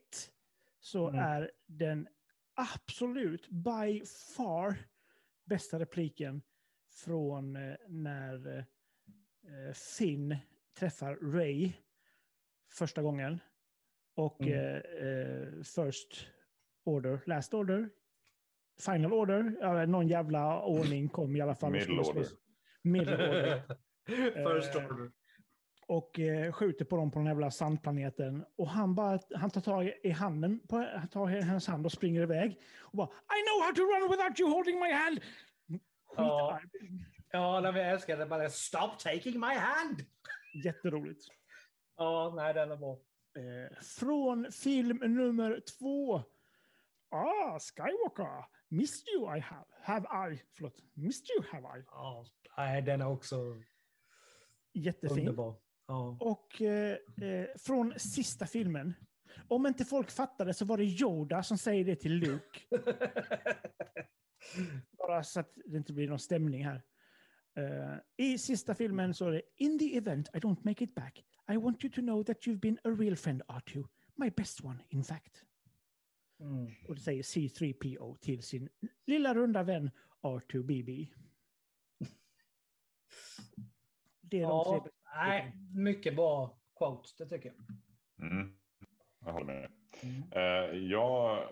[0.80, 1.19] Så Mm.
[1.26, 2.07] är den
[2.53, 4.01] absolut by
[4.36, 4.76] far
[5.45, 6.41] bästa repliken
[6.96, 8.58] från eh, när
[9.48, 10.38] eh, Finn
[10.80, 11.72] träffar Ray
[12.74, 13.39] första gången.
[14.16, 14.76] Och Mm.
[15.02, 16.28] eh, First
[16.86, 17.89] Order, Last Order,
[18.86, 21.72] Final Order, någon jävla ordning kom i alla fall.
[21.72, 22.28] Middle order.
[22.84, 23.62] Middle Order.
[24.56, 25.12] First order.
[25.88, 26.20] och
[26.56, 28.46] skjuter på dem på den jävla sandplaneten.
[28.58, 32.22] Och han, bara, han tar tag i handen på han tar hennes hand och springer
[32.22, 32.60] iväg.
[32.80, 35.20] Och bara I know how to run without you holding my hand!
[36.18, 36.59] Ja.
[37.32, 40.05] Ja, när vi älskar det bara stop taking my hand.
[40.66, 41.26] Jätteroligt.
[41.97, 42.99] Ja, nej, den är bra.
[43.38, 46.24] Eh, från film nummer två.
[47.09, 48.45] Ah, Skywalker.
[48.70, 49.66] Missed you I have.
[49.82, 50.41] Have I.
[50.51, 50.80] Förlåt.
[50.93, 51.84] Missed you have I.
[51.88, 52.26] Ja,
[52.57, 53.55] nej, den är också
[54.74, 55.20] Jättefin.
[55.20, 55.55] underbar.
[55.88, 56.18] Ja.
[56.20, 58.93] Och eh, eh, från sista filmen.
[59.47, 62.59] Om inte folk fattade så var det Yoda som säger det till Luke.
[64.98, 66.84] Bara så att det inte blir någon stämning här.
[67.56, 71.26] Eh, I sista filmen så är det In the event I don't make it back
[71.48, 73.88] I want you to know that you've been a real friend R2.
[74.16, 75.44] My best one in fact.
[76.39, 76.72] Mm.
[76.88, 78.70] Och det säger C3PO till sin
[79.06, 79.91] lilla runda vän
[80.22, 81.08] R2BB.
[84.22, 87.54] Det är de tre Ja, nej, mycket bra quotes, det tycker
[88.18, 88.28] jag.
[88.28, 88.56] Mm.
[89.26, 89.72] Jag håller med.
[90.02, 90.32] Mm.
[90.32, 91.50] Eh, jag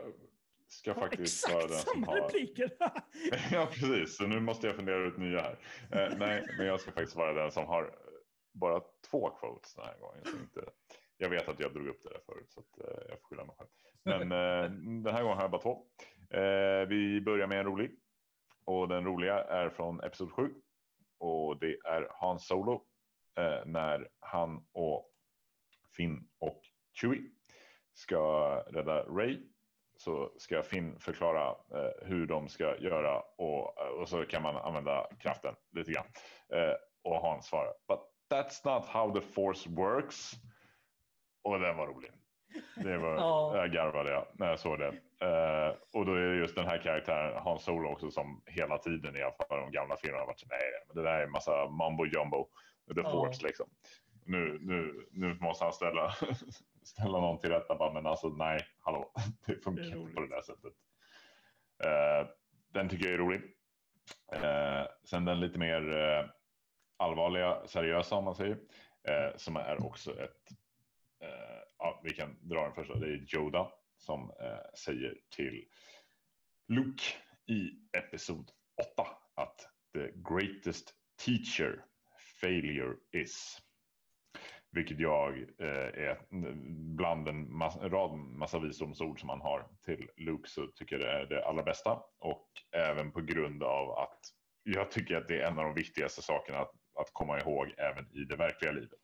[0.71, 2.15] ska faktiskt vara den som har...
[2.15, 2.71] repliker!
[3.51, 4.17] ja, precis.
[4.17, 5.59] Så nu måste jag fundera ut nya här.
[5.91, 7.95] Eh, nej, men jag ska faktiskt vara den som har
[8.53, 10.25] bara två quotes den här gången.
[10.25, 10.71] Så inte...
[11.17, 13.45] Jag vet att jag drog upp det där förut, så att, eh, jag får skylla
[13.45, 13.69] mig själv.
[14.03, 14.71] Men eh,
[15.03, 15.85] den här gången har jag bara två.
[16.29, 17.99] Eh, vi börjar med en rolig.
[18.65, 20.53] Och den roliga är från Episod 7.
[21.17, 22.85] Och det är Han Solo.
[23.37, 25.11] Eh, när han och
[25.97, 26.61] Finn och
[26.93, 27.29] Chewie
[27.93, 29.50] ska rädda Ray
[30.01, 35.07] så ska Finn förklara eh, hur de ska göra och, och så kan man använda
[35.19, 36.05] kraften lite grann.
[36.53, 36.73] Eh,
[37.03, 37.99] och Han svarar, but
[38.31, 40.31] that's not how the force works.
[41.43, 42.11] Och den var rolig.
[42.75, 43.57] Det var, Ja.
[43.57, 44.93] Jag garvade jag när jag såg den.
[45.21, 49.15] Eh, och då är det just den här karaktären, Han Solo också, som hela tiden
[49.15, 51.31] i alla fall de gamla filmerna har varit så nej, men det där är en
[51.31, 52.47] massa mambo jumbo,
[52.95, 53.11] the Ja.
[53.11, 53.67] force liksom.
[54.25, 56.11] nu, nu, nu måste han ställa,
[56.83, 57.75] ställa någon till rätta.
[57.75, 59.11] Bara, men alltså nej, hallå,
[59.45, 60.73] det funkar Det inte på det där sättet.
[61.83, 62.29] Eh,
[62.69, 63.41] den tycker jag är rolig.
[64.31, 66.29] Eh, sen den lite mer eh,
[66.97, 68.57] allvarliga, seriösa om man säger,
[69.35, 70.49] som är också ett,
[71.77, 74.31] ja, vi kan dra den första, det är Yoda som
[74.73, 75.65] säger till
[76.67, 77.03] Luke
[77.45, 78.51] i episod
[78.93, 81.85] 8 att the greatest teacher
[82.41, 83.61] failure is.
[84.71, 86.17] Vilket jag eh, är
[86.95, 91.11] bland en mass, rad massa visdomsord som man har till Luke så tycker jag det
[91.11, 91.99] är det allra bästa.
[92.19, 94.19] Och även på grund av att
[94.63, 98.17] jag tycker att det är en av de viktigaste sakerna att, att komma ihåg även
[98.17, 98.99] i det verkliga livet.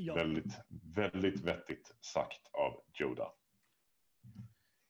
[0.00, 0.14] Ja.
[0.14, 0.58] Väldigt,
[0.94, 3.32] väldigt vettigt sagt av Yoda.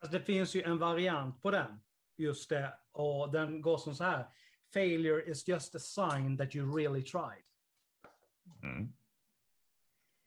[0.00, 1.80] Alltså det finns ju en variant på den.
[2.16, 2.78] Just det.
[2.92, 4.26] Och den går som så här.
[4.74, 7.47] Failure is just a sign that you really tried.
[8.62, 8.92] Mm,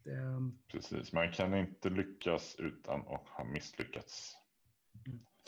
[0.03, 4.37] Det, precis, man kan inte lyckas utan att ha misslyckats.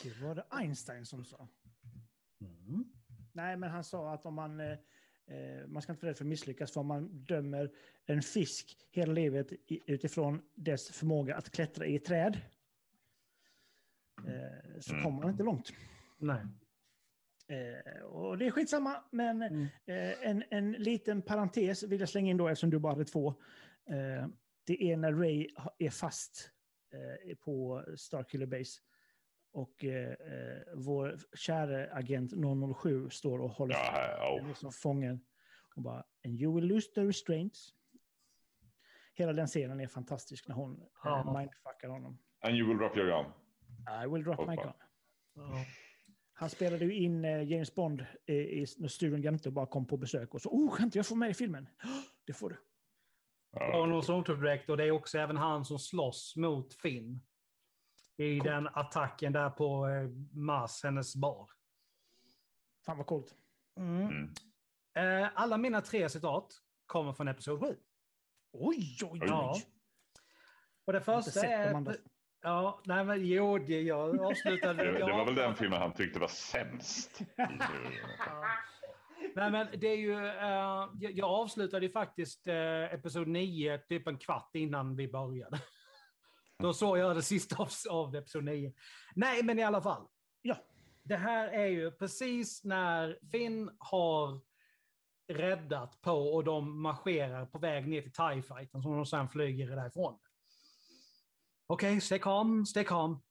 [0.02, 1.48] Det var det Einstein som sa.
[2.40, 2.84] mm.
[3.32, 4.78] Nej, men han sa att om man, eh,
[5.26, 7.72] eh, man ska inte vara rädd för att misslyckas, för om man dömer
[8.06, 9.52] en fisk hela livet
[9.86, 12.40] utifrån dess förmåga att klättra i träd,
[14.26, 15.04] eh, så Mm.
[15.04, 15.72] kommer man inte långt.
[16.18, 16.46] Nej.
[17.46, 19.62] Eh, och det är skitsamma, men Mm.
[19.86, 23.28] eh, en, en liten parentes vill jag slänga in då, eftersom du bara hade två.
[23.88, 24.26] Eh,
[24.66, 26.50] det är när Ray är fast
[27.28, 28.80] eh, på Starkiller Base.
[29.52, 32.32] Och eh, eh, vår kära agent
[32.82, 33.90] 007 står och håller Ja,
[34.36, 34.54] henne oh.
[34.54, 35.20] som fången.
[35.76, 37.74] Och bara, and you will lose the restraints.
[39.14, 41.18] Hela den scenen är fantastisk när hon Ja.
[41.20, 42.18] eh, mindfuckar honom.
[42.40, 43.32] And you will drop your gun.
[44.04, 44.62] I will drop my Hoppa.
[44.64, 44.72] gun.
[45.34, 45.64] Ja.
[46.36, 49.96] Han spelade ju in eh, James Bond i, i, när studion jämte bara kom på
[49.96, 51.68] besök och så, oh, kan inte jag få med i filmen?
[52.26, 52.56] Det får du.
[53.50, 57.20] Ja, Arnold Soundtrack och det är också även han som slåss mot Finn.
[58.16, 58.44] I Coolt.
[58.44, 61.50] den attacken där på eh, Mars, hennes bar.
[62.86, 63.34] Fan vad coolt.
[63.76, 64.34] Mm.
[64.94, 66.52] Eh, alla mina tre citat
[66.86, 67.76] kommer från Episod 7.
[68.52, 69.26] Oj, oj, oj.
[69.26, 69.56] Ja.
[70.84, 71.72] Och det första är...
[71.72, 71.94] de.
[72.44, 74.84] Ja, nej men jo, det, jag avslutade...
[74.84, 77.20] Det, det var väl den filmen han tyckte var sämst.
[77.36, 77.46] Ja.
[79.34, 84.18] Nej men det är ju, eh, jag, avslutade ju faktiskt eh, episod 9 typ en
[84.18, 85.58] kvart innan vi började.
[86.58, 88.72] Då såg jag det sista av, av episod 9.
[89.14, 90.06] Nej men i alla fall.
[90.42, 90.56] Ja.
[91.02, 94.40] Det här är ju precis när Finn har
[95.32, 99.76] räddat på och de marscherar på väg ner till TIE fighten som de sen flyger
[99.76, 100.18] därifrån.
[101.66, 103.22] Okej, okay, stay calm, stay calm.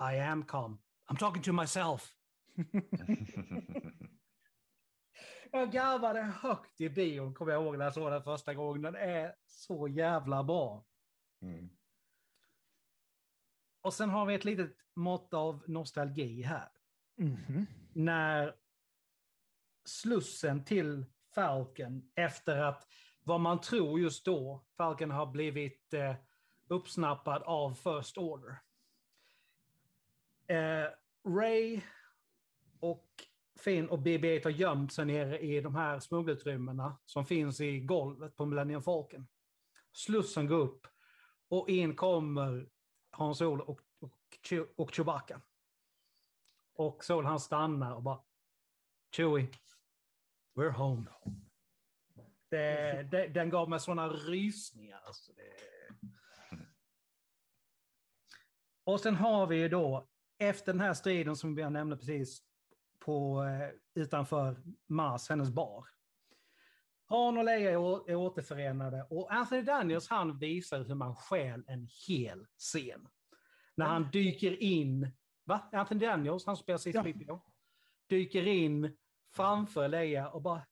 [0.00, 0.78] I am calm.
[1.10, 2.16] I'm talking to myself.
[5.52, 8.82] Jag garvade högt i bion, kommer jag ihåg när jag såg den första gången.
[8.82, 10.86] Den är så jävla bra.
[11.42, 11.70] Mm.
[13.80, 16.68] Och sen har vi ett litet mått av nostalgi här.
[17.16, 17.66] Mhm.
[17.92, 18.54] När
[19.84, 22.88] slussen till Falcon efter att
[23.22, 26.14] vad man tror just då, Falcon har blivit eh,
[26.68, 28.56] uppsnappad av First Order.
[30.46, 30.86] Eh,
[31.28, 31.80] Ray
[32.80, 33.08] och
[33.58, 38.36] Finn och BB-8 har gömt sig nere i de här smuggelutrymmena som finns i golvet
[38.36, 39.26] på Millennium Falcon.
[39.92, 40.86] Slussen går upp
[41.48, 42.68] och in kommer
[43.10, 44.12] Hans Solo och, och,
[44.76, 45.40] och Chewbacca.
[46.74, 48.20] Och Sol han stannar och bara
[49.16, 49.48] Chewie,
[50.54, 51.04] we're home.
[52.48, 55.00] Det, det, den gav mig sådana rysningar.
[55.04, 55.42] Alltså det...
[58.84, 60.08] Och sen har vi ju då,
[60.38, 62.42] efter den här striden som vi nämnde precis,
[62.98, 64.56] på, eh, utanför
[64.86, 65.84] Mars, hennes bar.
[67.06, 72.46] Han och Leia är, återförenade och Anthony Daniels han visar hur man stjäl en hel
[72.58, 73.08] scen.
[73.74, 75.10] När han dyker in,
[75.44, 75.68] va?
[75.72, 77.40] Anthony Daniels, han spelar C3PO,
[78.08, 78.96] dyker in
[79.32, 80.62] framför Leia och bara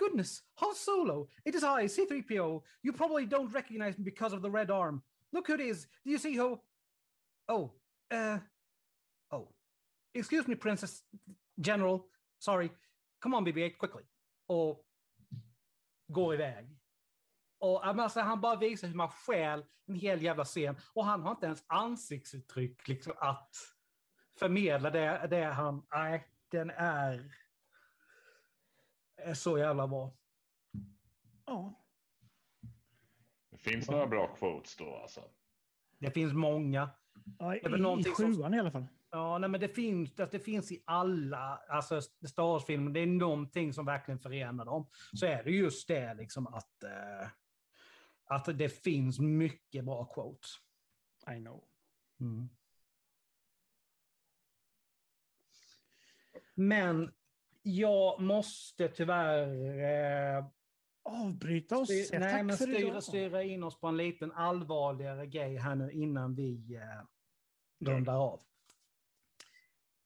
[0.00, 2.62] Goodness, Han Solo, it is I, C3PO.
[2.82, 5.02] You probably don't recognize me because of the red arm.
[5.32, 5.86] Look who it is.
[6.04, 6.58] Do you see who?
[7.50, 7.70] Oh,
[8.14, 8.38] uh,
[9.30, 9.48] oh.
[10.14, 11.02] Excuse me, Princess
[11.56, 12.04] General.
[12.38, 12.70] Sorry.
[13.20, 14.02] Come on, BB-8, quickly.
[14.46, 14.84] Och
[16.08, 16.76] går iväg.
[17.58, 20.76] Och alltså, han bara visar hur man stjäl en hel jävla scen.
[20.94, 23.56] Och han har inte ens ansiktsuttryck liksom, att
[24.38, 25.86] förmedla det, det han...
[25.90, 27.34] Nej, den är,
[29.16, 30.16] är så jävla bra.
[31.46, 31.84] Ja.
[33.50, 35.20] Det finns några bra quotes då alltså.
[36.00, 36.90] Det finns många.
[37.38, 38.86] ja i, I någonting som- sjuan i alla fall.
[39.10, 42.90] Ja, nej, men det finns, det, det finns i alla alltså, Star Wars-filmer.
[42.90, 44.86] Det är någonting som verkligen förenar dem.
[45.12, 46.82] Så är det just det liksom att...
[46.82, 47.28] Eh,
[48.24, 50.50] att det finns mycket bra quotes.
[51.36, 51.64] I know.
[56.54, 57.12] Men
[57.62, 59.48] jag måste tyvärr
[60.38, 60.44] eh,
[61.10, 61.88] Avbryta oss.
[61.88, 63.02] styr, nej, tack men för styra, idag.
[63.02, 67.06] styra in oss på en liten allvarligare grej här nu innan vi eh,
[67.86, 68.40] rundar av.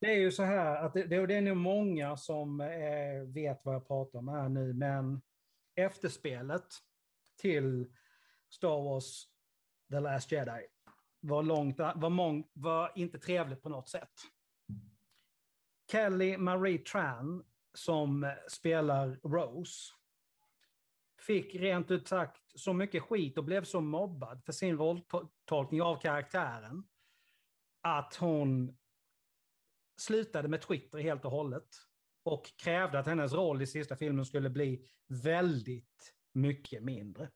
[0.00, 3.64] Det är ju så här att det, det det är nog många som eh, vet
[3.64, 5.22] vad jag pratar om här nu, men
[5.74, 6.66] efterspelet
[7.36, 7.92] till
[8.50, 9.28] Star Wars
[9.90, 10.66] The Last Jedi
[11.20, 14.12] var, långt, var, mång, var inte trevligt på något sätt.
[15.90, 17.44] Kelly Marie Tran,
[17.74, 19.92] som spelar Rose,
[21.26, 26.00] fick rent ut sagt så mycket skit och blev så mobbad för sin rolltolkning av
[26.00, 26.84] karaktären
[27.82, 28.76] att hon
[29.96, 31.68] slutade med Twitter helt och hållet
[32.24, 37.30] och krävde att hennes roll i sista filmen skulle bli väldigt mycket mindre.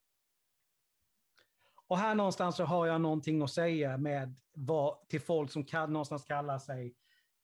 [1.86, 5.92] Och här någonstans så har jag någonting att säga med vad, till folk som kan
[5.92, 6.94] någonstans kalla sig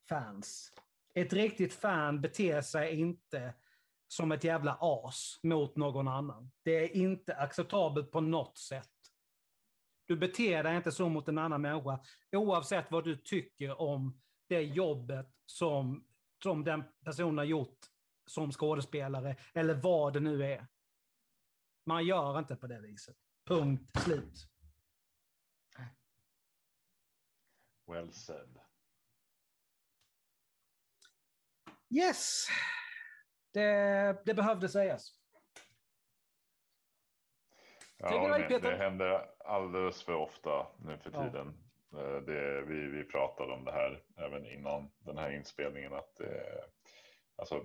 [0.09, 0.73] fans.
[1.15, 3.55] Ett riktigt fan beter sig inte
[4.09, 6.51] som ett jävla as mot någon annan.
[6.63, 8.91] Det är inte acceptabelt på något sätt.
[10.07, 12.01] Du beter dig inte så mot en annan människa,
[12.33, 16.07] oavsett vad du tycker om det jobbet som,
[16.43, 17.79] som den personen har gjort
[18.27, 20.67] som skådespelare, eller vad det nu är.
[21.87, 23.17] Man gör inte på det viset.
[23.45, 24.49] Punkt slut.
[27.87, 28.59] Well said.
[31.91, 32.47] Yes,
[33.55, 35.13] det, det behövde sägas.
[37.97, 38.71] Ja, Peter.
[38.71, 41.25] det händer alldeles för ofta nu för Ja.
[41.25, 41.55] tiden.
[41.97, 45.95] Eh, Det, vi, vi pratade om det här även innan den här inspelningen.
[45.95, 46.65] Att det,
[47.37, 47.63] alltså,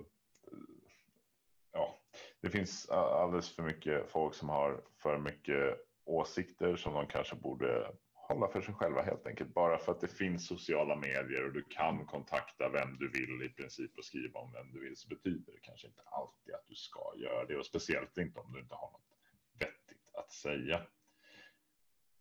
[1.72, 1.98] ja,
[2.40, 7.92] det finns alldeles för mycket folk som har för mycket åsikter som de kanske borde
[8.30, 9.54] hålla för sig själva helt enkelt.
[9.54, 13.48] Bara för att det finns sociala medier och du kan kontakta vem du vill i
[13.48, 16.74] princip och skriva om vem du vill så betyder det kanske inte alltid att du
[16.74, 19.18] ska göra det och speciellt inte om du inte har något
[19.58, 20.80] vettigt att säga.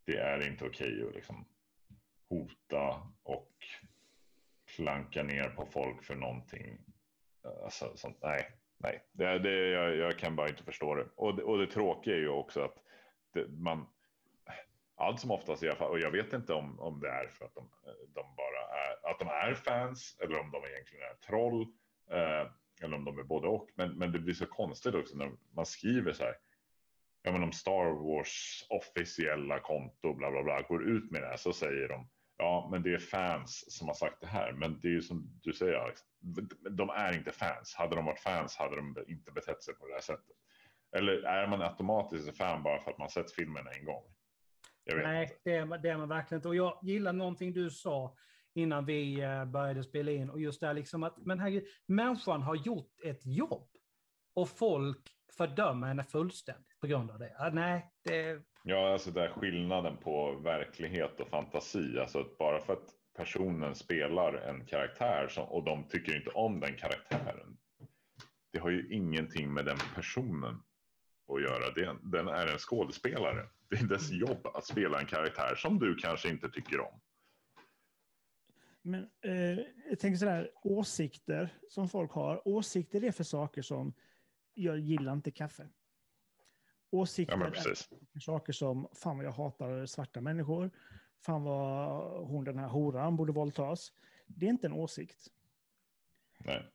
[0.06, 1.46] Det är inte okej att liksom
[2.30, 3.56] hota och
[4.66, 6.80] klanka ner på folk för någonting.
[7.64, 11.08] Alltså, sånt, nej, nej, det, det, jag, jag kan bara inte förstå det.
[11.16, 11.44] Och, det.
[11.44, 12.76] och det tråkiga är ju också att
[13.34, 13.88] det, man,
[15.00, 17.46] allt som oftast i alla fall, och jag vet inte om, om det är för
[17.46, 21.16] att de, eh, de bara är, att de är fans eller om de egentligen är
[21.28, 21.62] troll.
[22.12, 23.70] Eh, eller om de är både och.
[23.76, 26.36] Men, men det blir så konstigt också när man skriver så här.
[27.22, 31.38] Ja men om Star Wars officiella konto bla bla bla går ut med det här
[31.38, 34.52] så säger de Ja men det är fans som har sagt det här.
[34.52, 36.02] Men det är ju som du säger Alex.
[36.70, 37.76] De är inte fans.
[37.76, 40.36] Hade de varit fans hade de inte betett sig på det här sättet.
[40.96, 44.04] Eller är man automatiskt en fan bara för att man sett filmen en gång?
[44.96, 46.48] Nej, det är, det är man verkligen inte.
[46.48, 48.16] Och jag gillar någonting du sa
[48.54, 50.30] innan vi eh, började spela in.
[50.30, 53.70] Och just det här liksom att, men herregud, människan har gjort ett jobb.
[54.34, 57.36] Och folk fördömer henne fullständigt på grund av det.
[57.40, 62.00] Ja, nej, det, Ja, alltså där skillnaden på verklighet och fantasi.
[62.00, 66.60] Alltså att bara för att personen spelar en karaktär som, och de tycker inte om
[66.60, 67.58] den karaktären.
[68.52, 70.62] Det har ju ingenting med den personen
[71.34, 71.72] att göra.
[71.76, 73.48] Det, den är en skådespelare.
[73.70, 77.00] Det är dess jobb att spela en karaktär som du kanske inte tycker om.
[78.82, 79.60] Men eh,
[79.90, 82.48] jag tänker sådär, åsikter som folk har.
[82.48, 83.94] Åsikter är för saker som,
[84.54, 85.70] jag gillar inte kaffe.
[86.92, 87.48] Åsikter Ja,
[88.14, 90.72] är saker som, fan vad jag hatar svarta människor.
[91.26, 93.94] Fan vad hon den här horan borde våldtas.
[94.28, 95.28] Det är inte en åsikt.
[96.38, 96.66] Nej.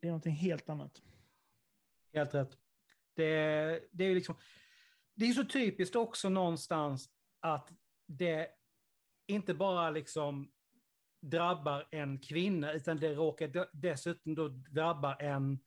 [0.00, 1.02] Det är någonting helt annat.
[2.12, 2.58] Helt rätt.
[3.14, 3.24] Det,
[3.90, 4.34] det är ju liksom,
[5.14, 7.10] det är så typiskt också någonstans
[7.40, 7.72] att
[8.06, 8.48] det
[9.26, 10.52] inte bara liksom
[11.20, 15.58] drabbar en kvinna, utan det råkar de- dessutom då drabba en,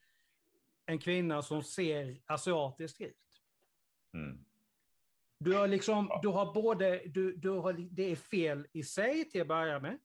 [0.86, 3.43] en kvinna som ser asiatisk ut.
[4.14, 4.45] Mm.
[5.39, 9.41] Du har liksom, du har både, du, du har, det är fel i sig till
[9.41, 10.00] att börja med.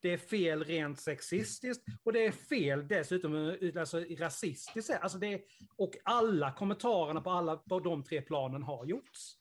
[0.00, 4.90] Det är fel rent sexistiskt och det är fel dessutom eh, alltså, rasistiskt.
[5.00, 5.40] Alltså det är,
[5.76, 9.34] och alla kommentarerna på alla på de tre planen har gjorts.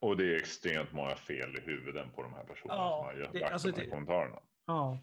[0.00, 3.24] Och det är extremt många fel i huvuden på de här personerna Ja, som har
[3.24, 4.42] gjort- det- alltså de här det- kommentarerna.
[4.66, 4.98] Ja.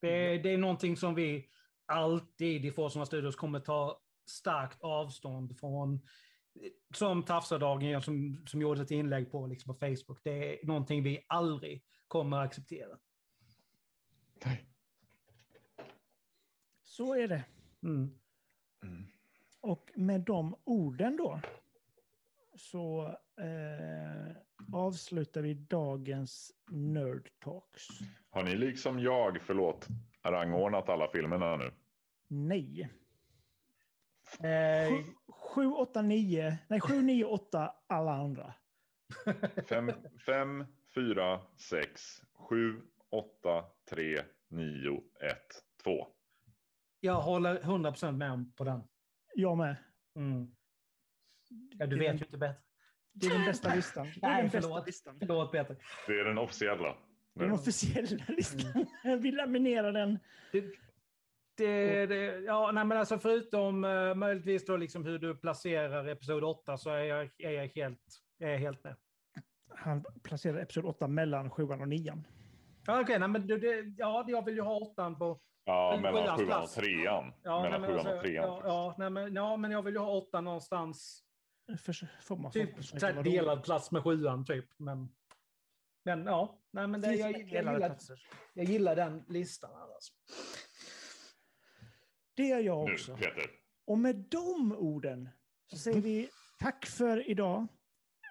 [0.00, 1.48] Det, är- det är någonting som vi
[1.86, 6.00] alltid i Forsmark Studios kommer ta starkt avstånd från.
[6.94, 10.20] Som Tafsardagen som, som gjorde ett inlägg på, liksom på Facebook.
[10.22, 12.98] Det är någonting vi aldrig kommer att acceptera.
[14.44, 14.66] Nej.
[16.82, 17.44] Så är det.
[17.82, 18.18] Mm.
[18.82, 19.06] Mm.
[19.60, 21.40] Och med de orden då,
[22.54, 24.36] så eh,
[24.72, 27.86] avslutar vi dagens Nerd Talks.
[28.30, 29.88] Har ni liksom jag, förlåt,
[30.22, 31.70] rangordnat alla filmerna nu?
[32.28, 32.90] Nej.
[34.40, 35.04] Eh,
[35.54, 36.58] 7, 8, 9.
[36.68, 38.54] Nej, 7, 9, 8 alla andra.
[39.68, 39.92] Fem,
[40.26, 42.80] fem, fyra, sex, sju,
[43.10, 44.96] åtta, tre, nio,
[45.30, 45.46] ett,
[45.84, 46.06] två.
[47.00, 48.80] jag håller 100% med om på den.
[49.34, 49.76] Jag med.
[50.16, 50.46] Mm.
[51.78, 52.62] Ja, du Det vet ju inte bättre.
[53.12, 54.06] Det är den bästa listan.
[54.20, 54.86] Det är Nej, den bästa förlåt.
[54.86, 55.16] listan.
[55.18, 55.76] Förlåt Peter.
[56.06, 56.96] Det är den officiella.
[57.34, 58.86] Den officiella listan.
[59.20, 60.18] Vi laminerar den.
[60.52, 60.64] Det,
[61.56, 66.44] det, det, ja, nej, men alltså förutom uh, möjligtvis då liksom hur du placerar episod
[66.44, 68.00] 8 så är jag, är jag, helt,
[68.38, 68.96] är jag helt med.
[69.68, 72.22] Han placerar episod 8 mellan 7 och 9.
[72.86, 75.40] Ja, Okej, nej, men det, det, ja, jag vill ju ha åttan på...
[75.64, 76.74] Ja, mellan sjuans sjuan och plats.
[76.74, 77.32] trean.
[77.42, 78.44] Ja, nej, mellan men sjuan alltså, och trean.
[78.44, 81.24] Ja, ja, nej, men, ja, men jag vill ju ha åttan någonstans.
[81.78, 84.66] För, får man Typ var delad plats med sjuan, typ.
[84.76, 85.08] Men,
[86.04, 87.96] men ja, nej, men det, jag, jag, delade gillar,
[88.54, 89.70] jag gillar den listan.
[89.74, 90.12] Alltså.
[92.34, 93.16] Det är jag också.
[93.16, 93.50] Peter.
[93.86, 95.28] Och med de orden
[95.66, 96.28] så säger vi
[96.58, 97.66] tack för idag.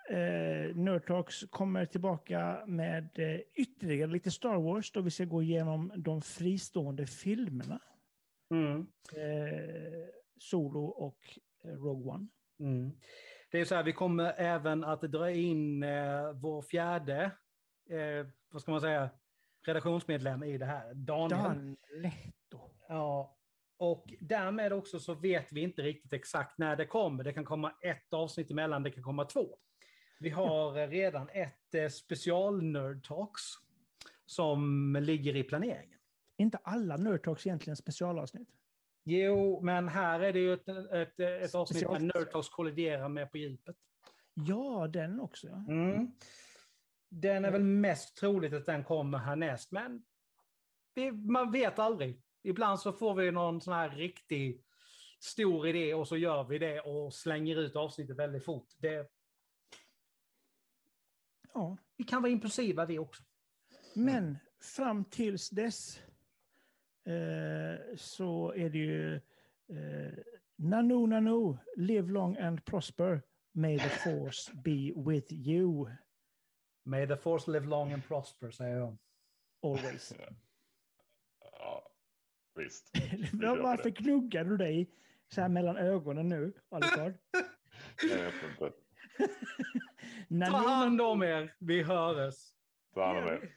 [0.09, 5.41] Eh, Nerd Talks kommer tillbaka med eh, ytterligare lite Star Wars då vi ska gå
[5.41, 7.81] igenom de fristående filmerna.
[8.51, 8.79] Mm.
[9.15, 10.07] Eh,
[10.39, 12.27] Solo och eh, Rogue One.
[12.59, 12.91] Mm.
[13.51, 17.31] Det är så här, vi kommer även att dra in eh, vår fjärde,
[17.89, 19.09] eh, vad ska man säga,
[19.65, 21.39] redaktionsmedlem i det här, Daniel.
[21.39, 22.59] Dan Letto.
[22.87, 23.37] Ja,
[23.82, 27.23] och därmed också så vet vi inte riktigt exakt när det kommer.
[27.23, 29.57] Det kan komma ett avsnitt emellan, det kan komma två.
[30.19, 33.41] Vi har redan ett eh, special Nerd Talks
[34.25, 35.99] som ligger i planeringen.
[36.38, 38.49] Inte alla Nerd Talks egentligen specialavsnitt.
[39.03, 43.32] Jo, men här är det ju ett, ett, ett avsnitt där Nerd Talks kolliderar med
[43.32, 43.75] på djupet.
[44.34, 45.47] Ja, den också.
[45.47, 45.73] Ja.
[45.73, 46.11] Mm.
[47.09, 50.03] Den är väl mest troligt att den kommer härnäst, men
[50.95, 52.21] vi, man vet aldrig.
[52.43, 54.63] Ibland så får vi någon sån här riktig
[55.19, 58.67] stor idé och så gör vi det och slänger ut avsnittet väldigt fort.
[58.77, 59.11] Det,
[61.53, 61.77] ja.
[61.97, 63.23] vi kan vara impulsiva vi också.
[63.95, 66.01] Men fram tills dess
[67.05, 69.15] eh, så är det ju
[69.69, 70.13] eh,
[70.55, 73.21] Nanu Nanu, live long and prosper.
[73.53, 75.87] May the force be with you
[76.83, 78.97] May the force live long and prosper, säger jag.
[79.63, 80.13] always.
[81.59, 81.90] Ja,
[82.55, 82.91] visst.
[83.33, 84.89] Varför gnuggar du dig
[85.27, 87.13] så här mellan ögonen nu, Alucard?
[88.01, 88.71] Jag vet inte.
[90.51, 92.35] Ta hand om er, vi hörs.
[92.93, 93.51] Ta hand om er.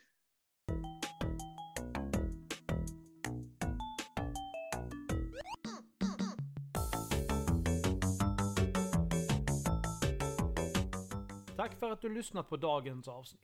[11.57, 13.41] Tack för att du lyssnat på dagens avsnitt.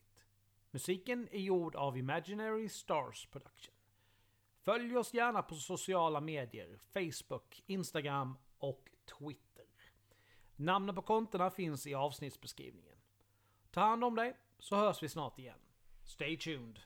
[0.71, 3.70] Musiken är gjord av Imaginary Stars Production.
[4.63, 8.89] Följ oss gärna på sociala medier, Facebook, Instagram och
[9.19, 9.65] Twitter.
[10.55, 12.97] Namnen på kontona finns i avsnittsbeskrivningen.
[13.71, 15.59] Ta hand om dig, så hörs vi snart igen.
[16.03, 16.79] Stay tuned!